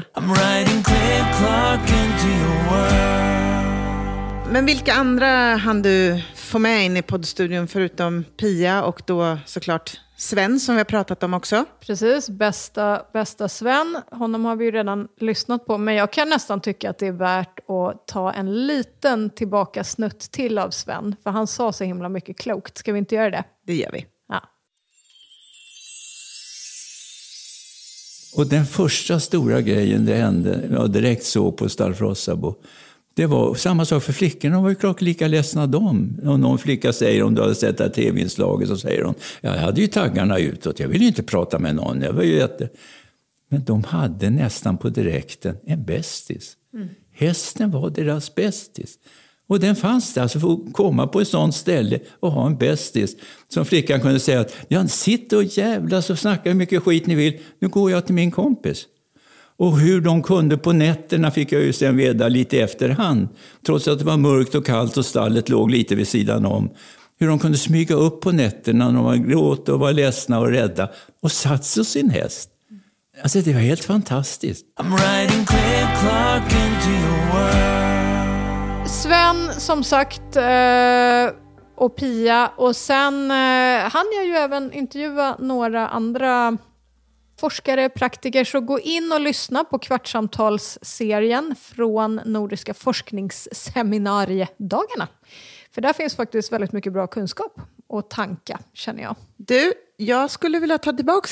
[4.52, 10.00] Men vilka andra hann du få med in i poddstudion förutom Pia och då såklart
[10.22, 11.64] Sven som vi har pratat om också?
[11.80, 13.98] Precis, bästa, bästa Sven.
[14.10, 15.78] Honom har vi ju redan lyssnat på.
[15.78, 20.20] Men jag kan nästan tycka att det är värt att ta en liten tillbaka snutt
[20.20, 21.16] till av Sven.
[21.22, 22.78] För han sa så himla mycket klokt.
[22.78, 23.44] Ska vi inte göra det?
[23.66, 24.06] Det gör vi.
[24.28, 24.40] Ja.
[28.36, 32.54] Och den första stora grejen det hände, jag direkt såg på Stall Frossabo,
[33.14, 36.20] det var samma sak för flickorna, de var ju klart lika ledsna de.
[36.24, 39.50] Om någon flicka säger, om du hade sett det här tv-inslaget, så säger hon, jag
[39.50, 42.00] hade ju taggarna utåt, jag ville ju inte prata med någon.
[42.00, 42.68] Jag var ju jätte...
[43.48, 46.56] Men de hade nästan på direkten en bästis.
[47.12, 48.98] Hästen var deras bästis.
[49.46, 52.56] Och den fanns där, alltså för att komma på ett sånt ställe och ha en
[52.56, 53.16] bästis.
[53.48, 57.14] Som flickan kunde säga att, ja, sitt och jävlas och snacka hur mycket skit ni
[57.14, 58.86] vill, nu går jag till min kompis.
[59.56, 63.28] Och hur de kunde på nätterna fick jag ju sen veta lite i efterhand.
[63.66, 66.70] Trots att det var mörkt och kallt och stallet låg lite vid sidan om.
[67.18, 70.48] Hur de kunde smyga upp på nätterna när de var gråta och var ledsna och
[70.48, 70.88] rädda
[71.22, 72.48] och satt sig sin häst.
[73.22, 74.66] Alltså det var helt fantastiskt.
[74.80, 78.90] I'm riding clear clock into your world.
[78.90, 81.36] Sven, som sagt, eh,
[81.76, 82.50] och Pia.
[82.56, 86.58] Och sen eh, hann jag ju även intervjua några andra
[87.42, 95.08] forskare, praktiker, så gå in och lyssna på Kvartsamtalsserien från Nordiska forskningsseminariedagarna.
[95.74, 99.16] För där finns faktiskt väldigt mycket bra kunskap och tanka, känner jag.
[99.36, 101.28] Du, jag skulle vilja ta tillbaka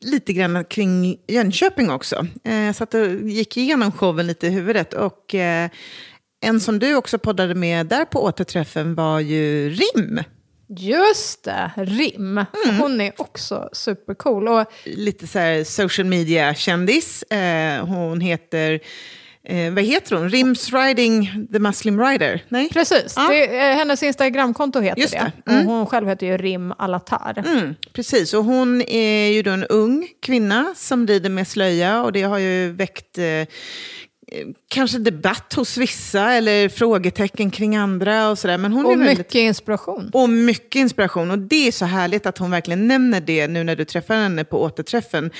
[0.00, 2.26] lite grann kring Jönköping också.
[2.44, 4.94] Eh, Jag satt och gick igenom showen lite i huvudet.
[4.94, 5.70] Och eh,
[6.44, 10.20] en som du också poddade med där på återträffen var ju Rim.
[10.68, 12.44] Just det, Rim.
[12.80, 14.48] Hon är också supercool.
[14.48, 17.22] Och Lite så här social media-kändis.
[17.22, 18.80] Eh, Hon heter,
[19.48, 20.28] eh, vad heter hon?
[20.30, 22.44] Rims Riding the Muslim Rider?
[22.48, 22.68] Nej?
[22.72, 23.28] precis, Ja.
[23.28, 25.32] det, är- hennes Instagramkonto heter Just det.
[25.44, 25.52] det.
[25.52, 25.68] Mm.
[25.68, 27.44] Och hon själv heter ju Rim Alatar.
[27.46, 32.12] Mm, precis, och hon är ju då en ung kvinna som rider med slöja och
[32.12, 33.46] det har ju väckt eh, eh,
[34.68, 38.58] kanske debatt hos vissa eller frågetecken kring andra och sådär.
[38.58, 39.18] Men hon Och är väldigt...
[39.18, 40.10] mycket inspiration.
[40.12, 41.30] Och mycket inspiration.
[41.30, 44.44] Och det är så härligt att hon verkligen nämner det nu när du träffar henne
[44.44, 45.30] på återträffen.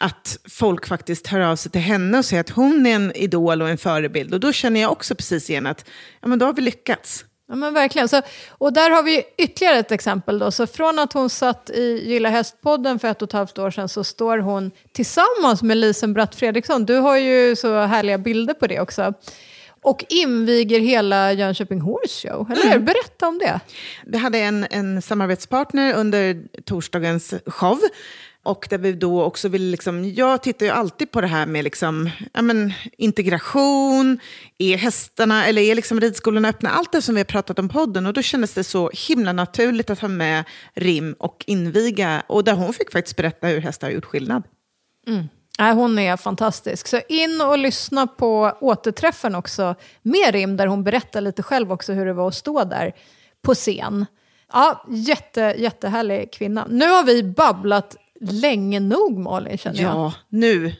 [0.00, 3.62] Att folk faktiskt hör av sig till henne och säger att hon är en idol
[3.62, 4.34] och en förebild.
[4.34, 5.84] Och då känner jag också precis igen att
[6.20, 7.24] ja, men då har vi lyckats.
[7.50, 8.08] Ja, men verkligen.
[8.08, 10.38] Så, och där har vi ytterligare ett exempel.
[10.38, 10.50] Då.
[10.50, 13.88] Så från att hon satt i Gilla Hästpodden för ett och ett halvt år sedan
[13.88, 16.86] så står hon tillsammans med Lisen Bratt Fredriksson.
[16.86, 19.14] Du har ju så härliga bilder på det också.
[19.82, 22.52] Och inviger hela Jönköping Horse Show.
[22.52, 22.78] Eller hur?
[22.78, 23.60] Berätta om det.
[24.06, 27.78] Vi hade en, en samarbetspartner under torsdagens show.
[28.42, 31.64] Och där vi då också vill, liksom, jag tittar ju alltid på det här med
[31.64, 34.18] liksom, ja, men, integration,
[34.58, 36.70] är hästarna eller är liksom ridskolorna öppna?
[36.70, 38.06] Allt det som vi har pratat om podden.
[38.06, 42.22] Och då kändes det så himla naturligt att ha med Rim och inviga.
[42.26, 44.42] Och där hon fick faktiskt berätta hur hästar har gjort skillnad.
[45.06, 45.28] Mm.
[45.58, 46.88] Nej, hon är fantastisk.
[46.88, 51.92] Så in och lyssna på återträffen också med Rim, där hon berättar lite själv också
[51.92, 52.92] hur det var att stå där
[53.42, 54.06] på scen.
[54.52, 56.66] Ja, jätte, jättehärlig kvinna.
[56.70, 59.92] Nu har vi babblat länge nog, Malin, känner jag.
[59.92, 60.72] Ja, nu.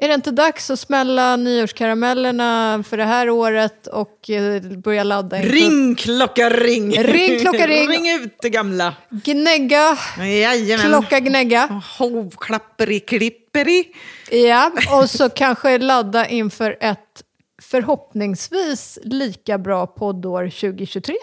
[0.00, 5.36] Är det inte dags att smälla nyårskaramellerna för det här året och eh, börja ladda
[5.36, 6.92] inför Ring klocka ring!
[7.02, 7.88] Ring, klocka, ring.
[7.88, 8.94] ring ut det gamla.
[9.10, 10.86] gnägga, Jajamän.
[10.86, 11.82] klocka gnägga.
[11.98, 13.84] Hovklapperi klipperi.
[14.30, 17.22] Ja, och så kanske ladda inför ett
[17.62, 21.14] förhoppningsvis lika bra poddår 2023.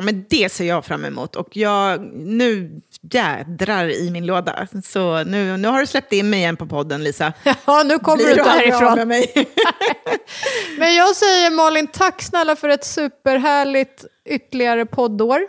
[0.00, 1.36] Men det ser jag fram emot.
[1.36, 2.80] Och jag, nu
[3.12, 4.66] jädrar i min låda.
[4.84, 7.32] Så nu, nu har du släppt in mig igen på podden, Lisa.
[7.66, 8.94] Ja, nu kommer Blir du härifrån.
[8.94, 9.32] med mig?
[10.78, 15.40] Men jag säger Malin, tack snälla för ett superhärligt ytterligare poddår.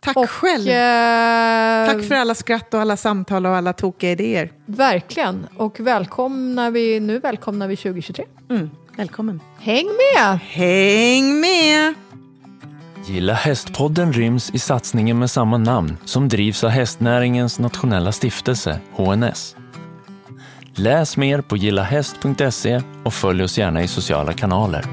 [0.00, 0.68] Tack Och, själv.
[0.68, 4.52] eh, Tack för alla skratt och alla samtal och alla tokiga idéer.
[4.66, 5.46] Verkligen.
[5.56, 8.24] Och välkomna vi, nu välkomnar vi 2023.
[8.50, 9.40] Mm, välkommen.
[9.60, 10.38] Häng med!
[10.42, 11.94] Häng med!
[13.08, 19.56] Gilla hästpodden ryms i satsningen med samma namn som drivs av hästnäringens nationella stiftelse, HNS.
[20.74, 24.84] Läs mer på gillahäst.se och följ oss gärna i sociala kanaler.